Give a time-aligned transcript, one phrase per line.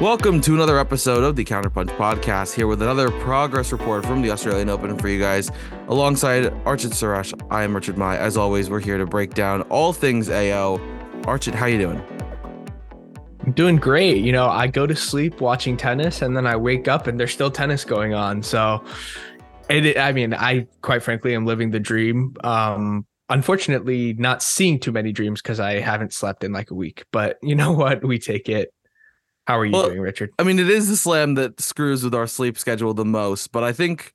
[0.00, 4.30] Welcome to another episode of the Counterpunch Podcast, here with another progress report from the
[4.30, 5.50] Australian Open for you guys.
[5.88, 8.18] Alongside Archit Suresh, I am Richard Mai.
[8.18, 10.76] As always, we're here to break down all things AO.
[11.22, 12.02] Archit, how you doing?
[13.46, 14.18] I'm doing great.
[14.18, 17.32] You know, I go to sleep watching tennis and then I wake up and there's
[17.32, 18.42] still tennis going on.
[18.42, 18.84] So
[19.70, 22.34] it, I mean, I quite frankly am living the dream.
[22.44, 27.06] Um, unfortunately, not seeing too many dreams because I haven't slept in like a week.
[27.12, 28.04] But you know what?
[28.04, 28.74] We take it.
[29.46, 30.32] How are you well, doing, Richard?
[30.38, 33.62] I mean, it is the slam that screws with our sleep schedule the most, but
[33.62, 34.12] I think,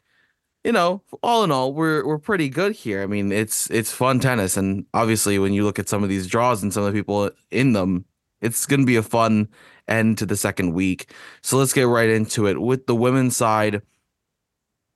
[0.63, 3.02] you know, all in all, we're we're pretty good here.
[3.02, 6.27] I mean, it's it's fun tennis, and obviously, when you look at some of these
[6.27, 8.05] draws and some of the people in them,
[8.41, 9.48] it's going to be a fun
[9.88, 11.13] end to the second week.
[11.41, 13.82] So let's get right into it with the women's side.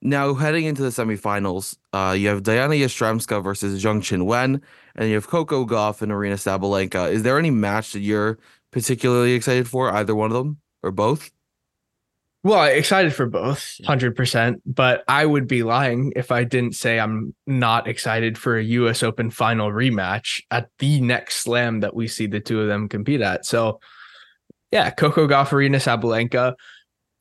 [0.02, 4.60] Now heading into the semifinals, uh, you have Diana Yastremska versus Zheng Wen,
[4.94, 7.10] and you have Coco Gauff and Aryna Sabalenka.
[7.10, 8.38] Is there any match that you're
[8.76, 9.90] particularly excited for?
[9.90, 11.30] Either one of them or both?
[12.42, 14.60] Well, excited for both, hundred percent.
[14.66, 19.02] But I would be lying if I didn't say I'm not excited for a U.S.
[19.02, 23.22] Open final rematch at the next Slam that we see the two of them compete
[23.22, 23.46] at.
[23.46, 23.80] So,
[24.70, 26.54] yeah, Coco Gauff, Aryna Sabalenka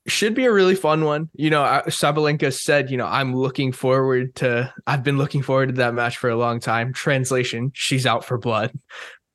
[0.08, 1.30] should be a really fun one.
[1.36, 5.76] You know, Sabalenka said, you know, I'm looking forward to, I've been looking forward to
[5.76, 6.92] that match for a long time.
[6.92, 8.72] Translation, she's out for blood.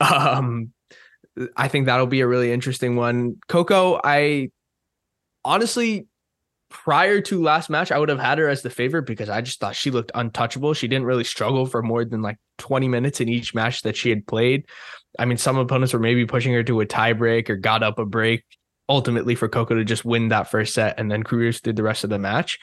[0.03, 0.73] Um,
[1.57, 3.37] I think that'll be a really interesting one.
[3.49, 4.51] Coco, I
[5.45, 6.07] honestly,
[6.69, 9.61] prior to last match, I would have had her as the favorite because I just
[9.61, 10.75] thought she looked untouchable.
[10.75, 14.11] She didn't really struggle for more than like 20 minutes in each match that she
[14.11, 14.67] had played.
[15.19, 18.05] I mean, some opponents were maybe pushing her to a tiebreak or got up a
[18.05, 18.45] break
[18.89, 22.05] ultimately for Coco to just win that first set and then cruise through the rest
[22.05, 22.59] of the match.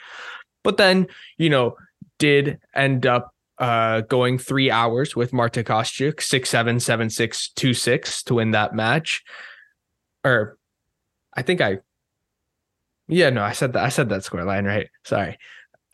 [0.64, 1.78] But then, you know,
[2.20, 7.74] did end up uh, going three hours with Marta Kostyuk, six seven seven six two
[7.74, 9.24] six to win that match.
[10.24, 10.58] Or
[11.34, 11.80] I think I
[13.08, 14.90] yeah, no, I said that I said that score line right.
[15.06, 15.38] Sorry.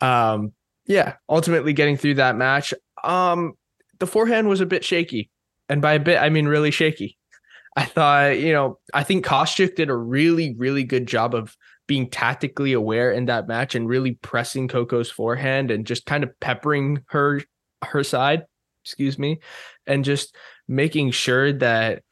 [0.00, 0.52] Um,
[0.86, 2.74] yeah, ultimately getting through that match.
[3.02, 3.54] Um,
[3.98, 5.30] the forehand was a bit shaky.
[5.68, 7.16] And by a bit, I mean really shaky.
[7.76, 11.56] I thought, you know, I think Kostyuk did a really, really good job of
[11.86, 16.38] being tactically aware in that match and really pressing Coco's forehand and just kind of
[16.40, 17.40] peppering her
[17.84, 18.44] her side,
[18.84, 19.40] excuse me,
[19.86, 20.34] and just
[20.68, 22.02] making sure that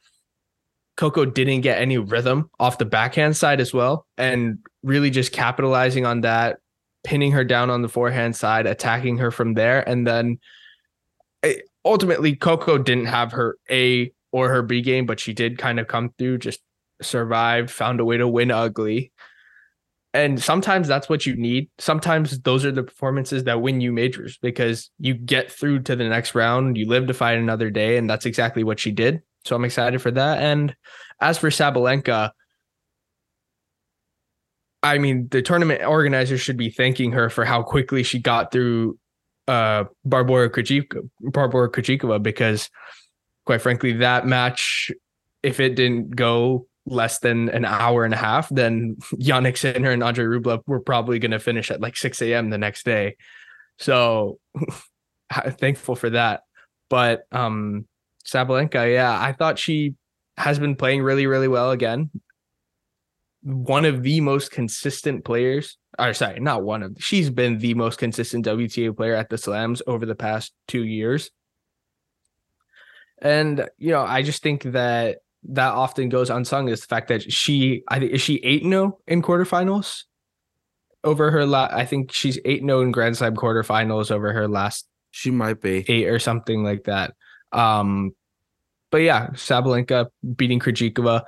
[0.95, 6.05] Coco didn't get any rhythm off the backhand side as well and really just capitalizing
[6.05, 6.59] on that,
[7.03, 10.39] pinning her down on the forehand side, attacking her from there and then
[11.41, 15.79] eh, ultimately Coco didn't have her A or her B game, but she did kind
[15.79, 16.59] of come through, just
[17.01, 19.11] survived, found a way to win ugly.
[20.15, 21.69] And sometimes that's what you need.
[21.79, 26.07] Sometimes those are the performances that win you majors because you get through to the
[26.07, 29.21] next round, you live to fight another day, and that's exactly what she did.
[29.43, 30.37] So I'm excited for that.
[30.39, 30.75] And
[31.19, 32.29] as for Sabalenka,
[34.83, 38.99] I mean, the tournament organizers should be thanking her for how quickly she got through
[39.47, 42.69] uh Barbora Krejcikova, because
[43.45, 44.91] quite frankly, that match,
[45.41, 50.03] if it didn't go less than an hour and a half, then Jannik Sinner and
[50.03, 52.49] Andre Rublev were probably going to finish at like 6 a.m.
[52.49, 53.15] the next day.
[53.79, 54.39] So
[55.31, 56.41] thankful for that.
[56.89, 57.87] But um
[58.25, 59.95] Sabalenka, yeah, I thought she
[60.37, 62.09] has been playing really, really well again.
[63.41, 67.99] One of the most consistent players, or sorry, not one of, she's been the most
[67.99, 71.29] consistent WTA player at the slams over the past two years.
[73.21, 77.31] And you know, I just think that that often goes unsung is the fact that
[77.31, 80.03] she, I think, is she eight zero oh in quarterfinals
[81.03, 81.73] over her last.
[81.73, 84.87] I think she's eight zero oh in Grand Slam quarterfinals over her last.
[85.11, 87.13] She might be eight or something like that.
[87.51, 88.15] Um,
[88.89, 91.23] but yeah, Sabalenka beating Krejcikova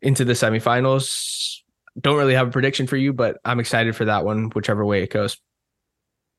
[0.00, 1.58] into the semifinals.
[2.00, 5.02] Don't really have a prediction for you, but I'm excited for that one, whichever way
[5.02, 5.38] it goes.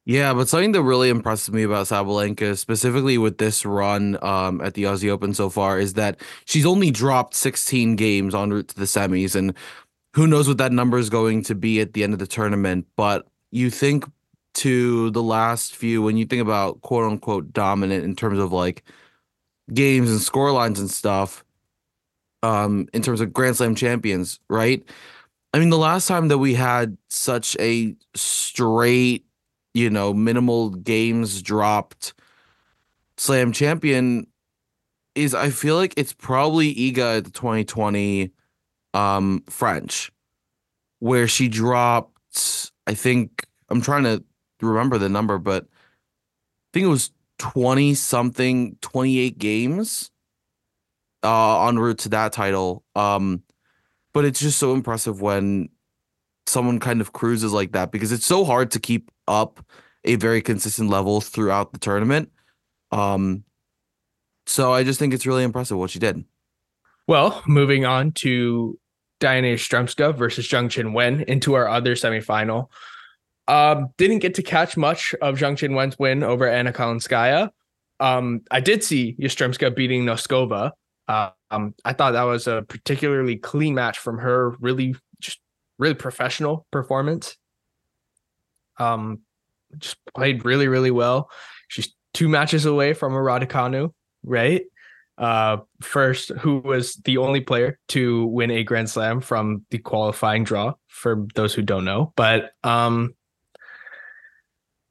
[0.09, 4.73] Yeah, but something that really impresses me about Sabalenka, specifically with this run um, at
[4.73, 8.75] the Aussie Open so far, is that she's only dropped 16 games en route to
[8.75, 9.53] the semis, and
[10.15, 12.87] who knows what that number is going to be at the end of the tournament.
[12.95, 14.03] But you think
[14.55, 18.83] to the last few, when you think about quote unquote dominant in terms of like
[19.71, 21.43] games and score lines and stuff,
[22.41, 24.83] um, in terms of Grand Slam champions, right?
[25.53, 29.27] I mean, the last time that we had such a straight
[29.79, 32.13] you know, minimal games dropped.
[33.17, 34.27] Slam champion
[35.15, 38.31] is I feel like it's probably Iga at the 2020
[38.93, 40.11] um French
[40.99, 44.23] where she dropped I think I'm trying to
[44.61, 50.11] remember the number but I think it was 20 something 28 games
[51.23, 52.83] uh en route to that title.
[52.95, 53.43] Um
[54.13, 55.69] but it's just so impressive when
[56.49, 59.63] someone kind of cruises like that because it's so hard to keep up
[60.03, 62.31] a very consistent level throughout the tournament.
[62.91, 63.43] Um,
[64.45, 66.23] so I just think it's really impressive what she did.
[67.07, 68.79] Well, moving on to
[69.19, 72.69] Diana Yastremska versus Zheng Qinwen into our other semifinal.
[73.47, 77.49] Um, didn't get to catch much of Zheng Qinwen's win over Anna Kalinskaya.
[77.99, 80.71] Um, I did see Yastremska beating Noskova.
[81.07, 84.51] Uh, um, I thought that was a particularly clean match from her.
[84.59, 84.95] Really,
[85.79, 87.35] really professional performance.
[88.77, 89.21] Um,
[89.77, 91.29] just played really, really well.
[91.67, 93.93] She's two matches away from a Raducanu,
[94.23, 94.63] right?
[95.17, 100.43] Uh, first, who was the only player to win a Grand Slam from the qualifying
[100.43, 102.13] draw, for those who don't know.
[102.15, 103.15] But um,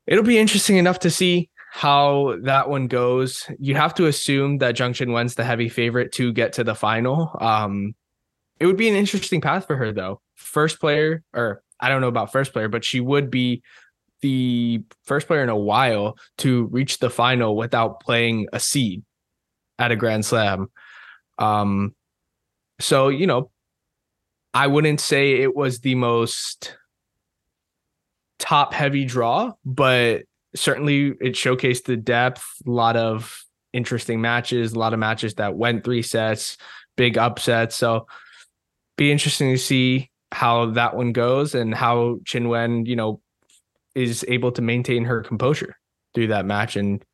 [0.06, 3.48] it'll be interesting enough to see how that one goes.
[3.58, 7.34] You have to assume that Zheng Qinwen's the heavy favorite to get to the final.
[7.40, 7.94] Um,
[8.60, 10.20] it would be an interesting path for her, though.
[10.38, 13.62] First player, or I don't know about first player, but she would be
[14.22, 19.02] the first player in a while to reach the final without playing a seed
[19.78, 20.70] at a Grand Slam.
[21.38, 21.94] Um,
[22.80, 23.50] so you know,
[24.54, 26.76] I wouldn't say it was the most
[28.38, 30.22] top heavy draw, but
[30.54, 35.56] certainly it showcased the depth, a lot of interesting matches, a lot of matches that
[35.56, 36.56] went three sets,
[36.96, 37.76] big upsets.
[37.76, 38.06] So
[38.96, 43.20] be interesting to see how that one goes and how Qinwen, you know,
[43.94, 45.76] is able to maintain her composure
[46.14, 47.04] through that match and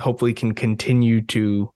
[0.00, 1.72] hopefully can continue to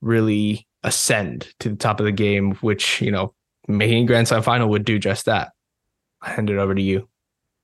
[0.00, 3.34] really ascend to the top of the game, which, you know,
[3.66, 5.52] making Grand Slam final would do just that.
[6.22, 7.08] I hand it over to you.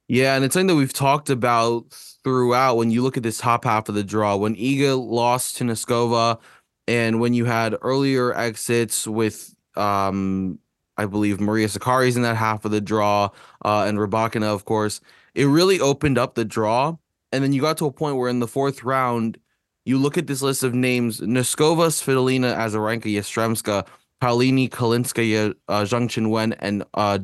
[0.06, 1.84] Yeah, and it's something that we've talked about
[2.25, 4.37] throughout when you look at this top half of the draw.
[4.37, 6.38] When Iga lost to Noskova,
[6.87, 10.58] and when you had earlier exits with um
[10.96, 13.31] I believe Maria Sakkari's in that half of the draw,
[13.64, 15.00] uh, and Rybakina, of course,
[15.35, 16.96] it really opened up the draw.
[17.32, 19.38] And then you got to a point where in the fourth round,
[19.85, 23.87] you look at this list of names: Noskova, Svitolina, Azarenka, Yastremska,
[24.23, 27.19] Paolini, Kalinskaya, uh, Zheng Qinwen, and uh,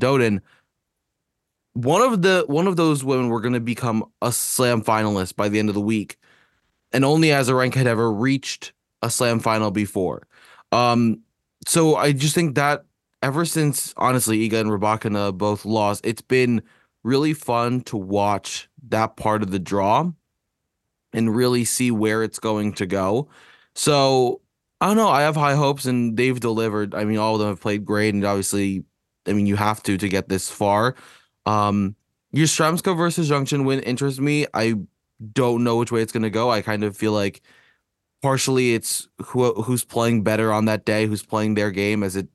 [1.75, 5.49] one of the one of those women were going to become a slam finalist by
[5.49, 6.17] the end of the week
[6.93, 8.73] and only Azarenka had ever reached
[9.03, 10.27] a slam final before
[10.73, 11.21] um
[11.67, 12.85] so i just think that
[13.23, 16.63] ever since honestly iga and Rybakina both lost it's been
[17.03, 20.11] really fun to watch that part of the draw
[21.13, 23.29] and really see where it's going to go
[23.75, 24.41] so
[24.81, 27.49] i don't know i have high hopes and they've delivered i mean all of them
[27.49, 28.85] have played great and obviously
[29.27, 30.95] i mean you have to to get this far
[31.47, 31.97] um,
[32.35, 34.47] Yastremska versus Zheng Qinwen interests me.
[34.55, 34.75] I
[35.33, 36.51] don't know which way it's going to go.
[36.51, 37.43] I kind of feel like
[38.23, 42.29] partially it's who who's playing better on that day, who's playing their game as it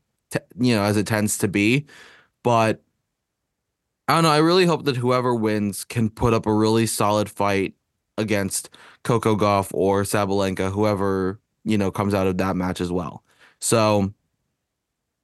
[0.60, 1.86] you know as it tends to be.
[2.44, 2.82] But
[4.08, 4.30] I don't know.
[4.30, 7.74] I really hope that whoever wins can put up a really solid fight
[8.18, 8.70] against
[9.04, 13.24] Coco Gauff or Sabalenka, whoever you know comes out of that match as well.
[13.60, 14.14] So,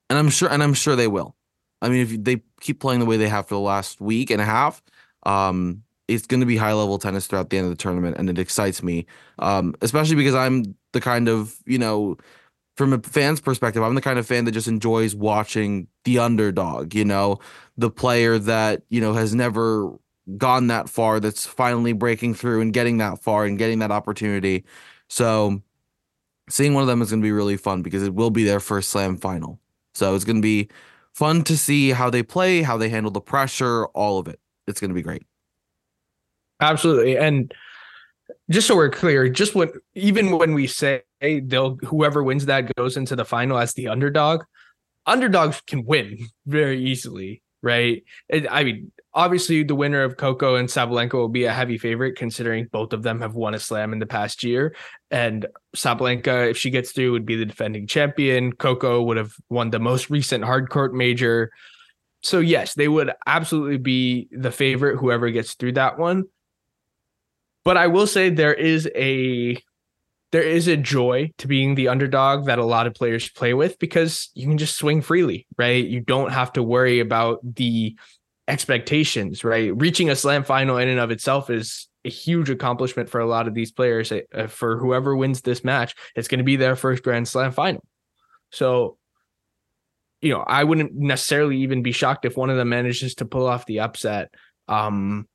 [0.09, 1.35] and I'm sure, and I'm sure they will.
[1.81, 4.41] I mean, if they keep playing the way they have for the last week and
[4.41, 4.81] a half,
[5.23, 8.29] um, it's going to be high level tennis throughout the end of the tournament, and
[8.29, 9.05] it excites me,
[9.39, 12.17] um, especially because I'm the kind of you know,
[12.81, 16.95] from a fan's perspective, I'm the kind of fan that just enjoys watching the underdog.
[16.95, 17.39] You know,
[17.77, 19.95] the player that you know has never
[20.37, 24.65] gone that far, that's finally breaking through and getting that far and getting that opportunity.
[25.09, 25.61] So,
[26.49, 28.59] seeing one of them is going to be really fun because it will be their
[28.59, 29.59] first slam final.
[29.93, 30.67] So it's going to be
[31.13, 34.39] fun to see how they play, how they handle the pressure, all of it.
[34.65, 35.23] It's going to be great.
[36.61, 37.15] Absolutely.
[37.15, 37.53] And
[38.49, 42.97] just so we're clear, just when even when we say they'll whoever wins that goes
[42.97, 44.43] into the final as the underdog,
[45.05, 48.03] underdogs can win very easily, right?
[48.49, 52.67] I mean, obviously the winner of Coco and Sabalenka will be a heavy favorite considering
[52.71, 54.75] both of them have won a slam in the past year.
[55.09, 55.45] And
[55.75, 58.53] Sabalenka, if she gets through, would be the defending champion.
[58.53, 61.51] Coco would have won the most recent hard court major.
[62.23, 66.25] So yes, they would absolutely be the favorite, whoever gets through that one.
[67.63, 69.57] But I will say there is a
[70.31, 73.77] there is a joy to being the underdog that a lot of players play with
[73.79, 75.85] because you can just swing freely, right?
[75.85, 77.95] You don't have to worry about the
[78.47, 79.75] expectations, right?
[79.75, 83.47] Reaching a slam final in and of itself is a huge accomplishment for a lot
[83.47, 84.11] of these players.
[84.11, 87.83] Uh, for whoever wins this match, it's going to be their first Grand Slam final.
[88.51, 88.97] So,
[90.21, 93.47] you know, I wouldn't necessarily even be shocked if one of them manages to pull
[93.47, 94.33] off the upset.
[94.67, 95.27] Um,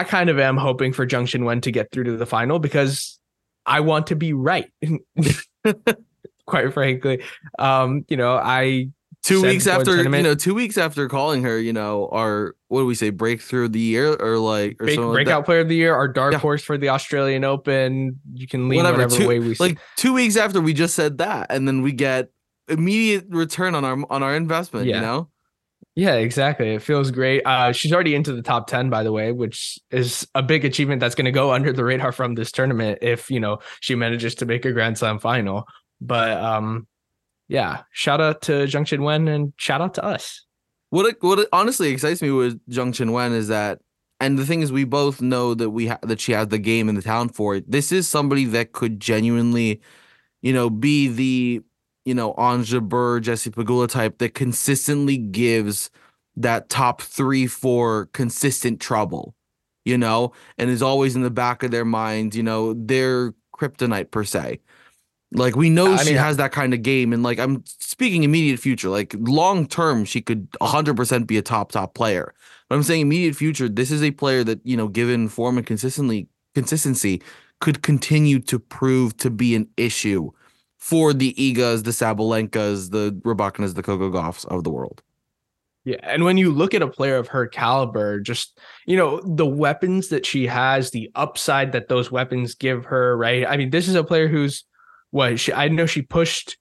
[0.00, 3.18] I kind of am hoping for Zheng Qinwen to get through to the final because
[3.66, 4.72] I want to be right.
[6.46, 7.22] Quite frankly,
[7.58, 8.88] um, you know, I
[9.22, 12.86] two weeks after you know, two weeks after calling her, you know, our what do
[12.86, 15.76] we say, breakthrough of the year or like or Break, breakout like player of the
[15.76, 16.38] year, our dark yeah.
[16.38, 18.18] horse for the Australian Open.
[18.32, 21.18] You can lean whatever, whatever two, way we like two weeks after we just said
[21.18, 22.30] that, and then we get
[22.68, 24.86] immediate return on our on our investment.
[24.86, 24.96] Yeah.
[24.96, 25.28] You know.
[25.96, 26.74] Yeah, exactly.
[26.74, 27.42] It feels great.
[27.44, 31.00] Uh, she's already into the top 10, by the way, which is a big achievement
[31.00, 34.34] that's going to go under the radar from this tournament if, you know, she manages
[34.36, 35.66] to make a Grand Slam final.
[36.00, 36.86] But um,
[37.48, 40.44] yeah, shout out to Zheng Qinwen and shout out to us.
[40.90, 43.80] What it, what it honestly excites me with Zheng Qinwen is that,
[44.20, 46.88] and the thing is, we both know that we ha- that she has the game
[46.88, 47.70] and the talent for it.
[47.70, 49.80] This is somebody that could genuinely,
[50.42, 51.62] you know, be the
[52.10, 55.90] you know Ons Jabeur, Jessie Pegula type that consistently gives
[56.34, 59.36] that top three, four consistent trouble,
[59.84, 64.10] you know, and is always in the back of their minds, you know, their kryptonite
[64.10, 64.58] per se.
[65.30, 68.24] Like we know I she mean, has that kind of game, and like I'm speaking
[68.24, 68.88] immediate future.
[68.88, 72.34] Like long term, she could 100 percent be a top top player.
[72.68, 73.68] But I'm saying immediate future.
[73.68, 76.26] This is a player that you know, given form and consistently
[76.56, 77.22] consistency,
[77.60, 80.32] could continue to prove to be an issue
[80.80, 85.02] for the Igas, the Sabalenkas, the Rybakinas, the Coco Gauffs of the world.
[85.84, 89.46] Yeah, and when you look at a player of her caliber, just you know the
[89.46, 93.46] weapons that she has, the upside that those weapons give her, right?
[93.46, 94.64] I mean, this is a player who's
[95.10, 96.58] what she, I know she pushed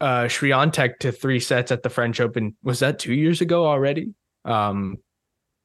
[0.00, 2.54] uh Swiatek to three sets at the French Open.
[2.62, 4.12] Was that two years ago already?
[4.44, 4.98] Um,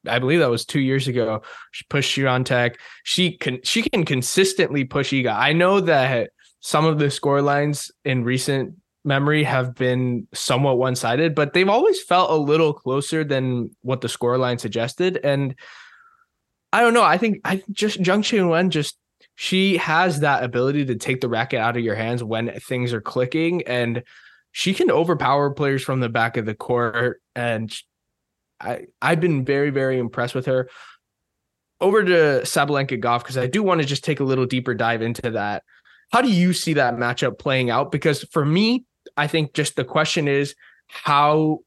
[0.08, 1.42] I believe that was two years ago.
[1.70, 2.76] She pushed Swiatek.
[3.04, 5.34] She can she can consistently push Iga.
[5.34, 6.30] I know that
[6.64, 12.02] some of the score lines in recent memory have been somewhat one-sided, but they've always
[12.02, 15.20] felt a little closer than what the score line suggested.
[15.22, 15.54] And
[16.72, 17.02] I don't know.
[17.02, 18.96] I think I just Jung Zheng Qinwen just
[19.34, 23.00] she has that ability to take the racket out of your hands when things are
[23.02, 24.02] clicking and
[24.52, 27.76] she can overpower players from the back of the court and
[28.58, 30.70] I I've been very very impressed with her.
[31.78, 35.02] Over to Sabalenka Gauff because I do want to just take a little deeper dive
[35.02, 35.62] into that.
[36.14, 37.90] How do you see that matchup playing out?
[37.90, 38.84] Because for me,
[39.16, 40.54] I think just the question is
[40.86, 41.58] how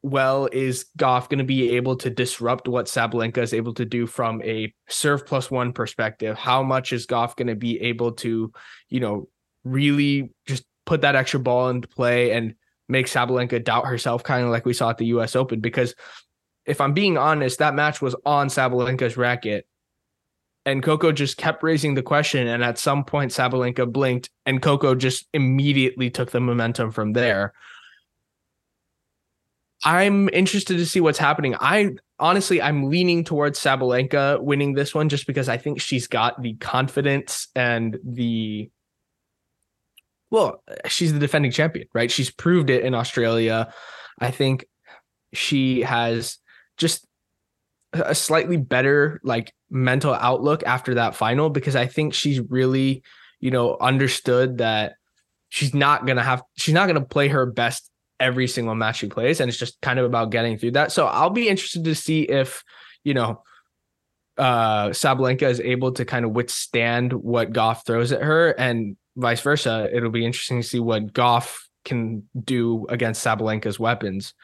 [0.00, 4.06] well is Gauff going to be able to disrupt what Sabalenka is able to do
[4.06, 6.38] from a serve plus one perspective?
[6.38, 8.52] How much is Gauff going to be able to,
[8.90, 9.26] you know,
[9.64, 12.54] really just put that extra ball into play and
[12.88, 15.58] make Sabalenka doubt herself, kind of like we saw at the US Open?
[15.58, 15.96] Because
[16.64, 19.66] if I'm being honest, that match was on Sabalenka's racket
[20.66, 22.48] and Coco just kept raising the question.
[22.48, 27.54] And at some point, Sabalenka blinked, and Coco just immediately took the momentum from there.
[29.84, 31.54] I'm interested to see what's happening.
[31.60, 36.42] I honestly, I'm leaning towards Sabalenka winning this one just because I think she's got
[36.42, 38.68] the confidence and the.
[40.30, 42.10] Well, she's the defending champion, right?
[42.10, 43.72] She's proved it in Australia.
[44.18, 44.66] I think
[45.32, 46.38] she has
[46.76, 47.06] just
[47.92, 53.02] a slightly better like mental outlook after that final because I think she's really,
[53.40, 54.94] you know, understood that
[55.48, 59.40] she's not to have she's not to play her best every single match she plays
[59.40, 60.92] and it's just kind of about getting through that.
[60.92, 62.62] So I'll be interested to see if,
[63.04, 63.42] you know,
[64.38, 69.40] uh Sabalenka is able to kind of withstand what Gauff throws at her and vice
[69.40, 69.88] versa.
[69.92, 74.34] It'll be interesting to see what Gauff can do against Sabalenka's weapons.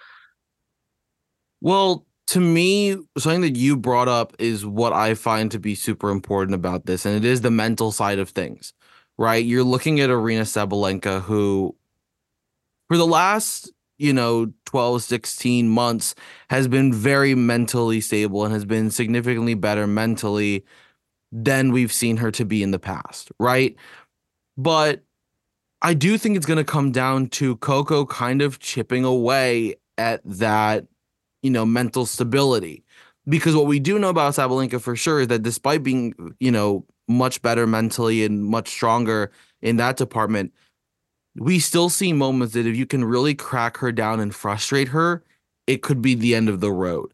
[1.61, 6.11] Well, to me, something that you brought up is what I find to be super
[6.11, 8.73] important about this, and it is the mental side of things,
[9.19, 9.45] right?
[9.45, 11.77] You're looking at Aryna Sabalenka, who,
[12.89, 16.15] for the last, you know, 12, 16 months,
[16.49, 20.65] has been very mentally stable and has been significantly better mentally
[21.31, 23.77] than we've seen her to be in the past, right?
[24.57, 25.03] But
[25.81, 30.21] I do think it's going to come down to Coco kind of chipping away at
[30.25, 30.87] that
[31.43, 32.85] you know, mental stability.
[33.29, 36.85] Because what we do know about Sabalenka for sure is that despite being, you know,
[37.09, 39.31] much better mentally and much stronger
[39.61, 40.53] in that department,
[41.37, 45.23] we still see moments that if you can really crack her down and frustrate her,
[45.67, 47.13] it could be the end of the road.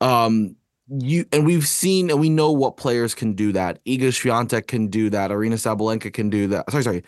[0.00, 0.56] Um,
[0.88, 3.84] you and we've seen and we know what players can do that.
[3.84, 5.30] Iga Swiatek can do that.
[5.30, 6.70] Aryna Sabalenka can do that.
[6.70, 7.04] Sorry, sorry.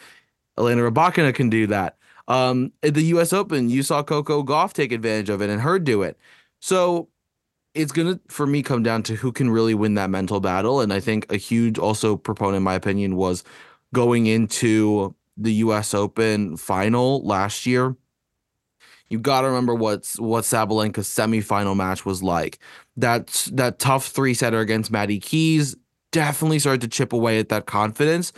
[0.58, 1.96] Elena Rybakina can do that.
[2.28, 3.32] Um, at the U.S.
[3.32, 6.18] Open, you saw Coco Gauff take advantage of it and her do it.
[6.64, 7.10] So
[7.74, 10.80] it's gonna for me come down to who can really win that mental battle.
[10.80, 13.44] And I think a huge also proponent, in my opinion, was
[13.92, 17.94] going into the US Open final last year.
[19.10, 22.58] You got to remember what's what Sabalenka's semifinal match was like.
[22.96, 25.76] That that tough three setter against Maddie Keys
[26.12, 28.32] definitely started to chip away at that confidence.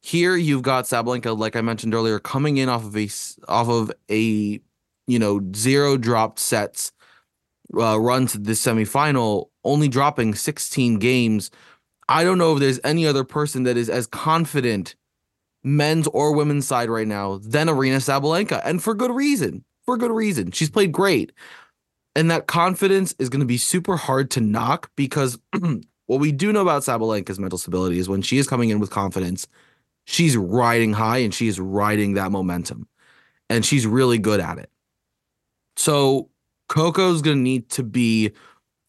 [0.00, 3.10] Here you've got Sabalenka, like I mentioned earlier, coming in off of a
[3.48, 4.62] off of a
[5.06, 6.92] you know, zero dropped sets
[7.78, 11.50] uh, run to this semifinal, only dropping 16 games.
[12.08, 14.96] I don't know if there's any other person that is as confident,
[15.62, 19.64] men's or women's side right now, than Aryna Sabalenka, and for good reason.
[19.86, 20.50] For good reason.
[20.52, 21.32] She's played great.
[22.16, 25.38] And that confidence is going to be super hard to knock because
[26.06, 28.90] what we do know about Sabalenka's mental stability is when she is coming in with
[28.90, 29.46] confidence,
[30.06, 32.88] she's riding high and she's riding that momentum.
[33.48, 34.70] And she's really good at it.
[35.76, 36.30] So
[36.70, 38.30] Coco's going to need to be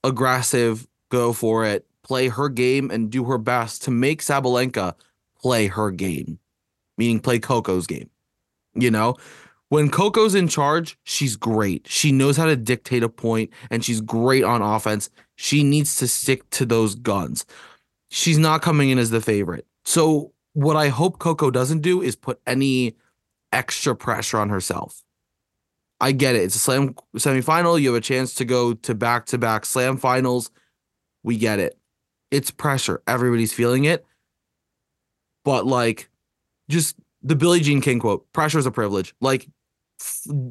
[0.04, 4.94] aggressive, go for it, play her game, and do her best to make Sabalenka
[5.42, 6.38] play her game,
[7.00, 8.08] meaning play Coco's game.
[8.76, 9.16] You know,
[9.70, 11.88] when Coco's in charge, she's great.
[11.88, 15.10] She knows how to dictate a point and she's great on offense.
[15.36, 17.48] She needs to stick to those guns.
[18.12, 19.66] She's not coming in as the favorite.
[19.86, 22.96] So, what I hope Coco doesn't do is put any
[23.52, 25.02] extra pressure on herself.
[26.02, 26.42] I get it.
[26.42, 27.80] It's a slam semifinal.
[27.80, 30.50] You have a chance to go to back to back slam finals.
[31.24, 31.78] We get it.
[32.32, 33.04] It's pressure.
[33.08, 34.04] Everybody's feeling it.
[35.46, 36.10] But like,
[36.70, 39.14] just the Billie Jean King quote pressure is a privilege.
[39.22, 39.48] Like,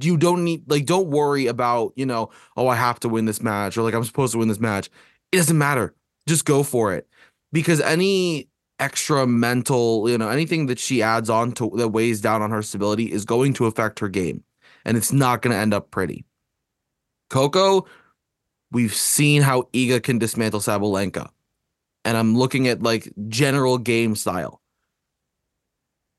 [0.01, 3.43] you don't need like don't worry about you know oh i have to win this
[3.43, 4.89] match or like i'm supposed to win this match
[5.33, 5.93] it doesn't matter
[6.29, 7.09] just go for it
[7.53, 12.43] because any extra mental you know anything that she adds on to that weighs down
[12.43, 14.45] on her stability is going to affect her game
[14.85, 16.25] and it's not going to end up pretty
[17.29, 17.87] coco
[18.71, 21.29] we've seen how iga can dismantle sabalenka
[22.05, 24.61] and i'm looking at like general game style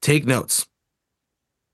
[0.01, 0.65] take notes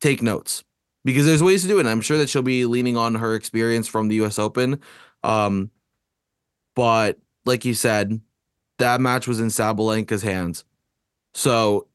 [0.02, 0.64] take notes
[1.08, 1.82] because there's ways to do it.
[1.82, 4.82] And I'm sure that she'll be leaning on her experience from the US Open.
[5.24, 5.72] Um,
[6.76, 8.20] but like you said,
[8.78, 10.66] that match was in Sabalenka's hands.
[11.34, 11.88] So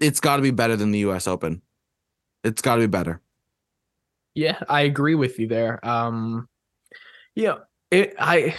[0.00, 1.60] it's got to be better than the US Open.
[2.44, 3.20] It's got to be better.
[4.38, 5.84] Yeah, I agree with you there.
[5.84, 6.48] Um,
[7.34, 7.56] yeah,
[7.90, 8.54] it, I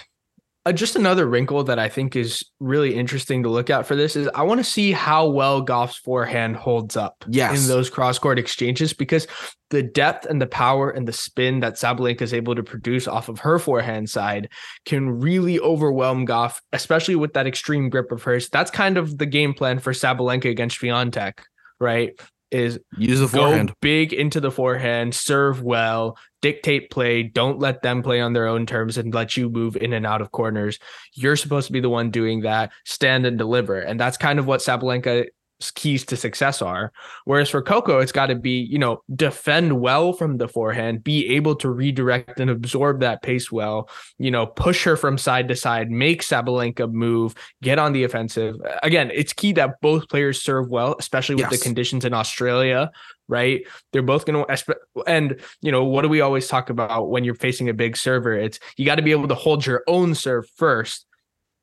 [0.65, 4.17] uh, just another wrinkle that I think is really interesting to look at for this
[4.17, 7.61] is I want to see how well Gauff's forehand holds up yes.
[7.61, 9.25] in those cross court exchanges because
[9.69, 13.29] the depth and the power and the spin that Sabalenka is able to produce off
[13.29, 14.49] of her forehand side
[14.83, 18.49] can really overwhelm Gauff, especially with that extreme grip of hers.
[18.49, 21.35] That's kind of the game plan for Sabalenka against Swiatek,
[21.79, 22.19] right?
[22.51, 27.21] Is use the forehand big into the forehand, serve well, dictate play.
[27.21, 30.21] Don't let them play on their own terms and let you move in and out
[30.21, 30.79] of corners.
[31.13, 32.71] You're supposed to be the one doing that.
[32.85, 35.27] Stand and deliver, and that's kind of what Sabalenka
[35.75, 36.91] keys to success are.
[37.25, 41.27] Whereas for Coco, it's got to be, you know, defend well from the forehand, be
[41.35, 45.55] able to redirect and absorb that pace well, you know, push her from side to
[45.55, 48.55] side, make Sabalenka move, get on the offensive.
[48.83, 51.59] Again, it's key that both players serve well, especially with yes.
[51.59, 52.89] the conditions in Australia,
[53.27, 53.61] right?
[53.91, 57.35] They're both going to, and, you know, what do we always talk about when you're
[57.35, 58.33] facing a big server?
[58.33, 61.05] It's you got to be able to hold your own serve first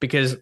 [0.01, 0.37] because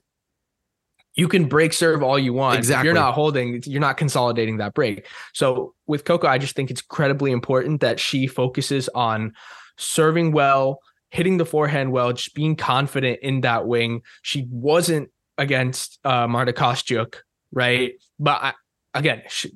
[1.15, 2.59] you can break serve all you want.
[2.59, 2.87] Exactly.
[2.87, 5.07] You're not holding, you're not consolidating that break.
[5.33, 9.35] So with Coco, I just think it's incredibly important that she focuses on
[9.77, 14.03] serving well, hitting the forehand well, just being confident in that wing.
[14.23, 17.17] She wasn't against uh, Marta Kostyuk,
[17.53, 17.95] right?
[18.19, 18.53] But I,
[18.93, 19.53] again, she,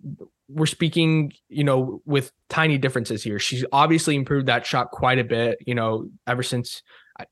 [0.48, 3.38] we're speaking, you know, with tiny differences here.
[3.38, 6.82] She's obviously improved that shot quite a bit, you know, ever since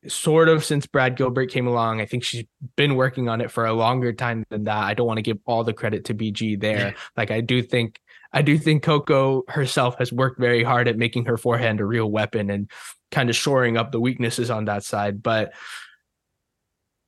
[0.09, 2.01] sort of since Brad Gilbert came along.
[2.01, 2.45] I think she's
[2.77, 4.85] been working on it for a longer time than that.
[4.85, 6.95] I don't want to give all the credit to BG there.
[7.17, 8.01] like I do think
[8.33, 12.11] I do think Coco herself has worked very hard at making her forehand a real
[12.11, 12.71] weapon and
[13.11, 15.23] kind of shoring up the weaknesses on that side.
[15.23, 15.53] But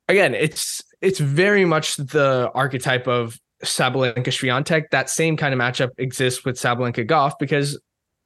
[0.07, 4.89] again, it's it's very much the archetype of Sabalenka Swiatek.
[4.91, 7.79] That same kind of matchup exists with Sabalenka Gauff because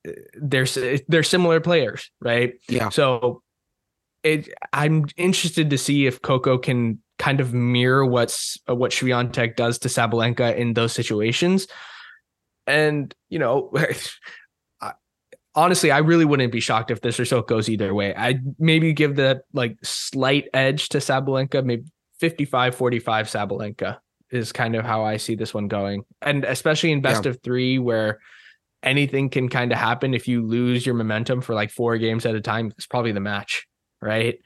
[0.07, 0.67] uh, they're
[1.07, 2.53] they're similar players, right?
[2.69, 2.89] Yeah.
[2.89, 3.41] So
[4.23, 9.55] it I'm interested to see if Coco can kind of mirror what's uh, what Swiatek
[9.55, 11.67] does to Sabalenka in those situations.
[12.65, 13.71] And you know,
[15.55, 18.15] honestly, I really wouldn't be shocked if this result goes either way.
[18.15, 21.83] I maybe give the like slight edge to Sabalenka, maybe
[22.19, 23.97] 55 45 Sabalenka
[24.31, 26.05] is kind of how I see this one going.
[26.21, 27.31] And especially in best yeah.
[27.31, 28.19] of 3 where
[28.81, 32.33] anything can kind of happen if you lose your momentum for like four games at
[32.33, 33.67] a time, it's probably the match
[34.03, 34.39] right?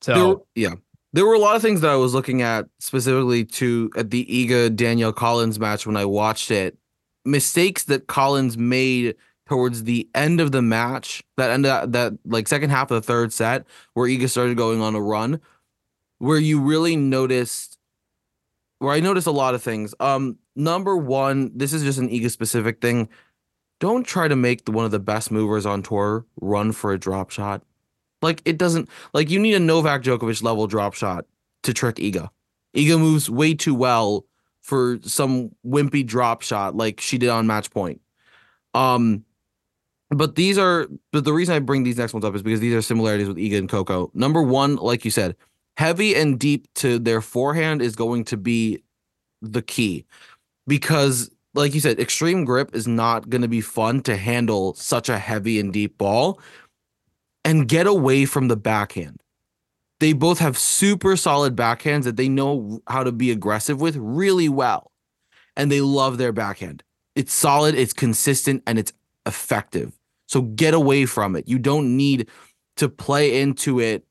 [0.00, 0.74] So there, yeah,
[1.12, 4.24] there were a lot of things that I was looking at specifically to at the
[4.26, 6.76] Iga Danielle Collins match when I watched it.
[7.24, 9.16] Mistakes that Collins made
[9.48, 13.06] towards the end of the match, that end of that like second half of the
[13.06, 13.64] third set,
[13.94, 15.40] where Iga started going on a run,
[16.18, 17.78] where you really noticed
[18.78, 19.94] where I noticed a lot of things.
[20.00, 23.08] Um, number one, this is just an Iga specific thing.
[23.80, 26.98] don't try to make the, one of the best movers on tour run for a
[26.98, 27.62] drop shot.
[28.26, 31.26] Like it doesn't like you need a Novak Djokovic level drop shot
[31.62, 32.28] to trick Iga.
[32.74, 34.24] Iga moves way too well
[34.62, 38.00] for some wimpy drop shot like she did on match point.
[38.74, 39.24] Um
[40.10, 42.74] but these are but the reason I bring these next ones up is because these
[42.74, 44.10] are similarities with Iga and Coco.
[44.12, 45.36] Number one, like you said,
[45.76, 48.82] heavy and deep to their forehand is going to be
[49.40, 50.04] the key
[50.66, 55.08] because like you said, extreme grip is not going to be fun to handle such
[55.08, 56.40] a heavy and deep ball
[57.46, 59.22] and get away from the backhand.
[60.00, 64.48] They both have super solid backhands that they know how to be aggressive with really
[64.48, 64.90] well.
[65.56, 66.82] And they love their backhand.
[67.14, 68.92] It's solid, it's consistent, and it's
[69.24, 69.98] effective.
[70.26, 71.48] So get away from it.
[71.48, 72.28] You don't need
[72.76, 74.04] to play into it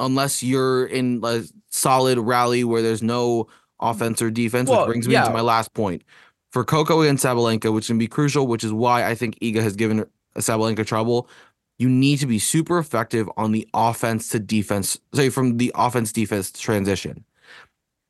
[0.00, 3.48] unless you're in a solid rally where there's no
[3.80, 5.24] offense or defense, well, which brings me yeah.
[5.24, 6.02] to my last point
[6.50, 9.76] for Coco and Sabalenka, which can be crucial, which is why I think Iga has
[9.76, 11.28] given Sabalenka trouble.
[11.78, 16.12] You need to be super effective on the offense to defense, say from the offense
[16.12, 17.24] defense transition.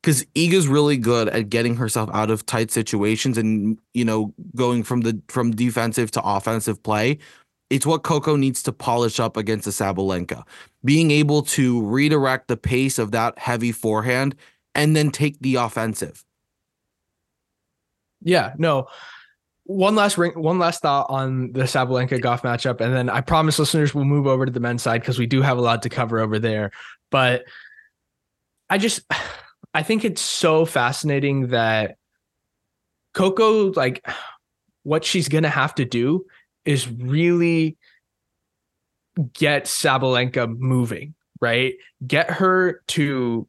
[0.01, 4.83] Because Iga's really good at getting herself out of tight situations and you know going
[4.83, 7.17] from the from defensive to offensive play.
[7.69, 10.43] It's what Coco needs to polish up against the Sabalenka.
[10.85, 14.35] Being able to redirect the pace of that heavy forehand
[14.73, 16.23] and then take the offensive
[18.21, 18.87] yeah, no.
[19.67, 23.59] One last ring, one last thought on the Sabalenka Gauff matchup, and then I promise
[23.59, 25.89] listeners we'll move over to the men's side because we do have a lot to
[25.89, 26.71] cover over there.
[27.11, 27.43] But
[28.69, 29.01] I just,
[29.73, 31.97] I think it's so fascinating that
[33.13, 34.07] Coco, like,
[34.83, 36.25] what she's gonna have to do
[36.63, 37.77] is really
[39.33, 41.75] get Sabalenka moving, right?
[42.05, 43.47] Get her to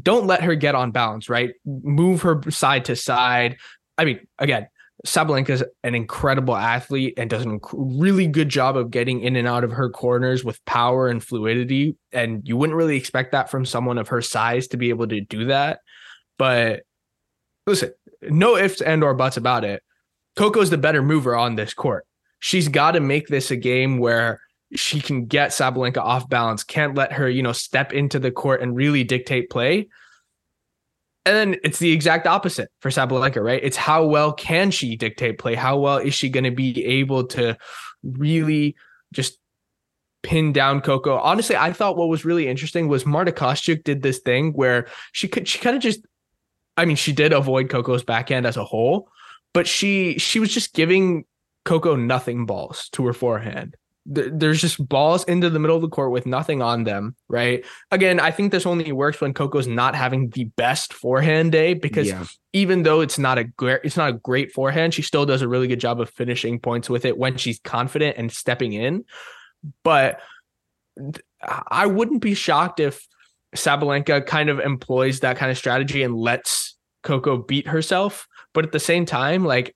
[0.00, 1.54] don't let her get on balance, right?
[1.64, 3.56] Move her side to side,
[3.98, 4.68] I mean, again,
[5.06, 9.46] Sabalenka is an incredible athlete and does a really good job of getting in and
[9.46, 11.96] out of her corners with power and fluidity.
[12.12, 15.20] And you wouldn't really expect that from someone of her size to be able to
[15.20, 15.80] do that.
[16.38, 16.82] But
[17.66, 17.92] listen,
[18.22, 19.82] no ifs and or buts about it.
[20.34, 22.04] Coco's the better mover on this court.
[22.40, 24.40] She's got to make this a game where
[24.74, 28.60] she can get Sabalenka off balance, can't let her, you know, step into the court
[28.60, 29.88] and really dictate play.
[31.26, 33.60] And then it's the exact opposite for Sabalenka, right?
[33.62, 35.56] It's how well can she dictate play?
[35.56, 37.58] How well is she going to be able to
[38.04, 38.76] really
[39.12, 39.38] just
[40.22, 41.18] pin down Coco?
[41.18, 45.26] Honestly, I thought what was really interesting was Marta Kostyuk did this thing where she
[45.26, 46.00] could she kind of just
[46.76, 49.08] I mean, she did avoid Coco's backhand as a whole,
[49.52, 51.24] but she she was just giving
[51.64, 53.76] Coco nothing balls to her forehand
[54.08, 57.64] there's just balls into the middle of the court with nothing on them, right?
[57.90, 62.06] Again, I think this only works when Coco's not having the best forehand day because
[62.06, 62.24] yeah.
[62.52, 65.48] even though it's not a great it's not a great forehand, she still does a
[65.48, 69.04] really good job of finishing points with it when she's confident and stepping in.
[69.82, 70.20] But
[71.68, 73.06] I wouldn't be shocked if
[73.54, 78.26] Sabalenka kind of employs that kind of strategy and lets Coco beat herself.
[78.54, 79.75] But at the same time, like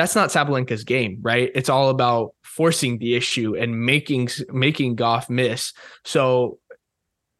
[0.00, 1.50] that's not Sabalenka's game, right?
[1.54, 5.74] It's all about forcing the issue and making making Gauff miss.
[6.06, 6.58] So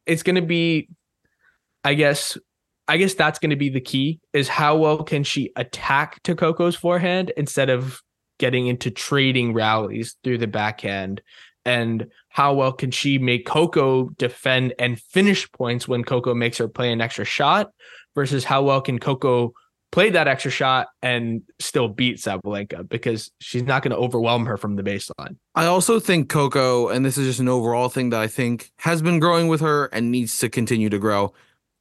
[0.04, 0.90] it's going to be,
[1.84, 2.36] I guess,
[2.86, 6.34] I guess that's going to be the key is how well can she attack to
[6.34, 8.02] Coco's forehand instead of
[8.38, 11.22] getting into trading rallies through the backhand
[11.64, 16.68] and how well can she make Coco defend and finish points when Coco makes her
[16.68, 17.70] play an extra shot
[18.14, 19.54] versus how well can Coco
[19.92, 24.56] played that extra shot and still beat Sabalenka because she's not going to overwhelm her
[24.56, 25.36] from the baseline.
[25.54, 29.02] I also think Coco, and this is just an overall thing that I think has
[29.02, 31.32] been growing with her and needs to continue to grow,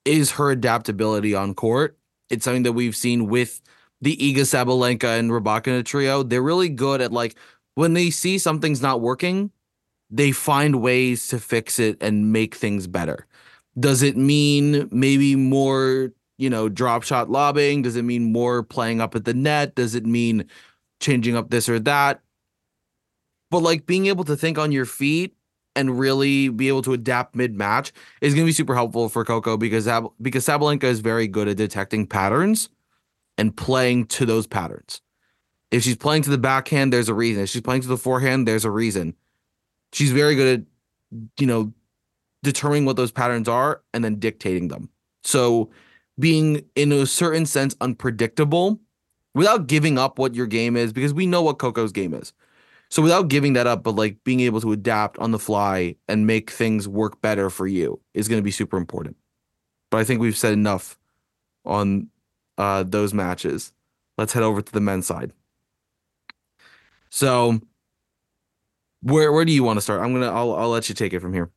[0.06, 1.98] is her adaptability on court.
[2.30, 3.62] It's something that we've seen with
[4.02, 6.24] the Iga Sabalenka and Rybakina trio.
[6.24, 7.36] They're really good at like
[7.76, 9.52] when they see something's not working,
[10.10, 13.28] they find ways to fix it and make things better.
[13.80, 17.82] Does it mean maybe more you know, drop shot lobbing?
[17.82, 19.76] Does it mean more playing up at the net?
[19.76, 20.46] Does it mean
[21.00, 22.22] changing up this or that?
[23.52, 25.36] But like being able to think on your feet
[25.76, 29.26] and really be able to adapt mid match is going to be super helpful for
[29.26, 29.88] Coco because
[30.22, 32.70] because Sabalenka is very good at detecting patterns
[33.38, 35.02] and playing to those patterns.
[35.72, 37.44] If she's playing to the backhand, there's a reason.
[37.44, 39.16] If she's playing to the forehand, there's a reason.
[39.94, 40.66] She's very good at,
[41.40, 41.74] you know,
[42.44, 44.90] determining what those patterns are and then dictating them.
[45.24, 45.70] So
[46.20, 48.80] being in a certain sense unpredictable
[49.34, 52.34] without giving up what your game is because we know what Coco's game is.
[52.90, 56.26] So without giving that up, but like being able to adapt on the fly and
[56.26, 59.16] make things work better for you is going to be super important.
[59.92, 60.98] But I think we've said enough
[61.66, 62.10] on
[62.58, 63.72] uh, those matches.
[64.18, 65.34] Let's head over to the men's side.
[67.12, 67.60] So
[69.02, 70.02] where where do you want to start?
[70.02, 71.50] I'm gonna I'll I'll let you take it from here.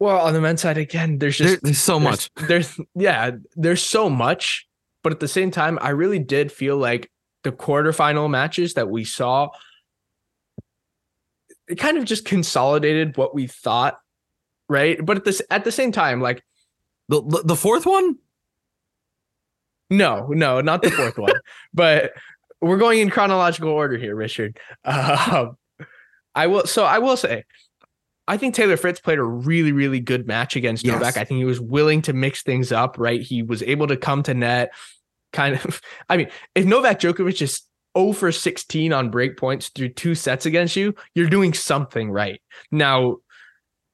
[0.00, 2.48] Well, on the men's side again, there's just there, there's so there's, much.
[2.48, 4.68] There's yeah, there's so much,
[5.02, 7.10] but at the same time, I really did feel like
[7.42, 9.50] the quarterfinal matches that we saw
[11.68, 14.00] it kind of just consolidated what we thought,
[14.68, 15.04] right?
[15.04, 16.42] But at this at the same time, like
[17.08, 18.16] the the, the fourth one.
[19.90, 21.32] No, no, not the fourth one,
[21.74, 22.12] but
[22.60, 24.58] we're going in chronological order here, Richard.
[24.84, 25.50] Uh,
[26.34, 26.66] I will.
[26.66, 27.44] So I will say,
[28.28, 30.94] I think Taylor Fritz played a really, really good match against yes.
[30.94, 31.16] Novak.
[31.16, 32.96] I think he was willing to mix things up.
[32.98, 34.72] Right, he was able to come to net.
[35.32, 35.80] Kind of.
[36.08, 37.62] I mean, if Novak Djokovic is
[37.98, 42.40] 0 for 16 on break points through two sets against you, you're doing something right.
[42.70, 43.16] Now,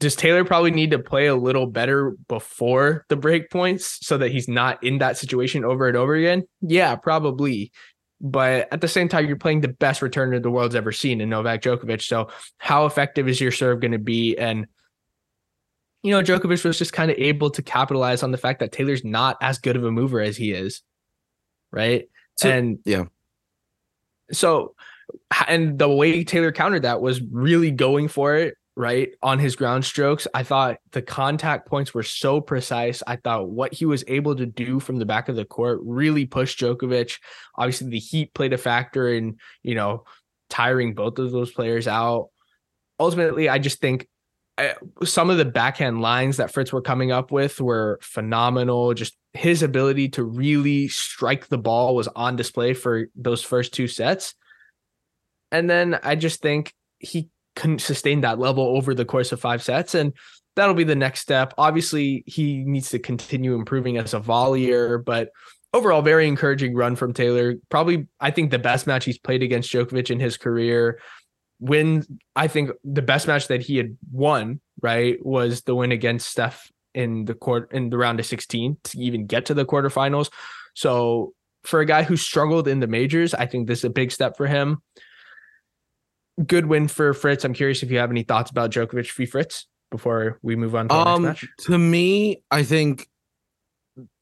[0.01, 4.33] does Taylor probably need to play a little better before the break points so that
[4.33, 6.43] he's not in that situation over and over again?
[6.61, 7.73] Yeah, probably.
[8.25, 11.29] But at the same time, you're playing the best returner the world's ever seen in
[11.29, 12.01] Novak Djokovic.
[12.01, 14.35] So, how effective is your serve going to be?
[14.39, 14.67] And,
[16.03, 19.05] you know, Djokovic was just kind of able to capitalize on the fact that Taylor's
[19.05, 20.81] not as good of a mover as he is.
[21.71, 22.09] Right.
[22.37, 23.05] So, and yeah.
[24.33, 24.75] So,
[25.47, 29.85] and the way Taylor countered that was really going for it right on his ground
[29.85, 30.27] strokes.
[30.35, 33.03] I thought the contact points were so precise.
[33.07, 36.27] I thought what he was able to do from the back of the court really
[36.27, 37.19] pushed Djokovic.
[37.57, 40.05] Obviously, the heat played a factor in, you know,
[40.51, 42.31] tiring both of those players out.
[42.99, 44.09] Ultimately, I just think
[44.59, 48.93] eh, some of the backhand lines that Fritz were coming up with were phenomenal.
[48.95, 53.87] Just his ability to really strike the ball was on display for those first two
[53.87, 54.35] sets.
[55.53, 59.63] And then I just think he couldn't sustain that level over the course of five
[59.63, 59.95] sets.
[59.95, 60.13] And
[60.57, 61.55] that'll be the next step.
[61.59, 65.31] Obviously, he needs to continue improving as a volleyer, but
[65.73, 67.55] overall, very encouraging run from Taylor.
[67.69, 71.01] Probably, I think, the best match he's played against Djokovic in his career.
[71.61, 72.05] Win,
[72.37, 76.71] I think the best match that he had won, right, was the win against Steph
[76.95, 80.31] in the court in the round of 16 to even get to the quarterfinals.
[80.75, 81.33] So
[81.65, 84.37] for a guy who struggled in the majors, I think this is a big step
[84.37, 84.83] for him
[86.47, 87.45] good win for Fritz.
[87.45, 90.89] I'm curious if you have any thoughts about Djokovic v Fritz before we move on
[90.89, 91.51] to um, next match.
[91.67, 93.09] To me, I think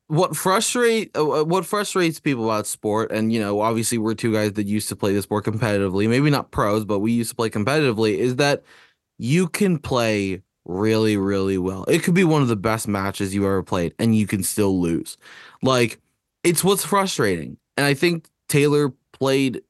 [0.09, 4.33] what frustrate uh, uh, what frustrates people about sport, and you know, obviously we're two
[4.33, 7.37] guys that used to play the sport competitively, maybe not pros, but we used to
[7.37, 8.63] play competitively, is that
[9.19, 11.85] you can play really, really well.
[11.85, 14.81] It could be one of the best matches you ever played, and you can still
[14.81, 15.17] lose.
[15.63, 16.01] Like,
[16.45, 17.57] it's what's frustrating.
[17.77, 19.63] And I think Taylor played,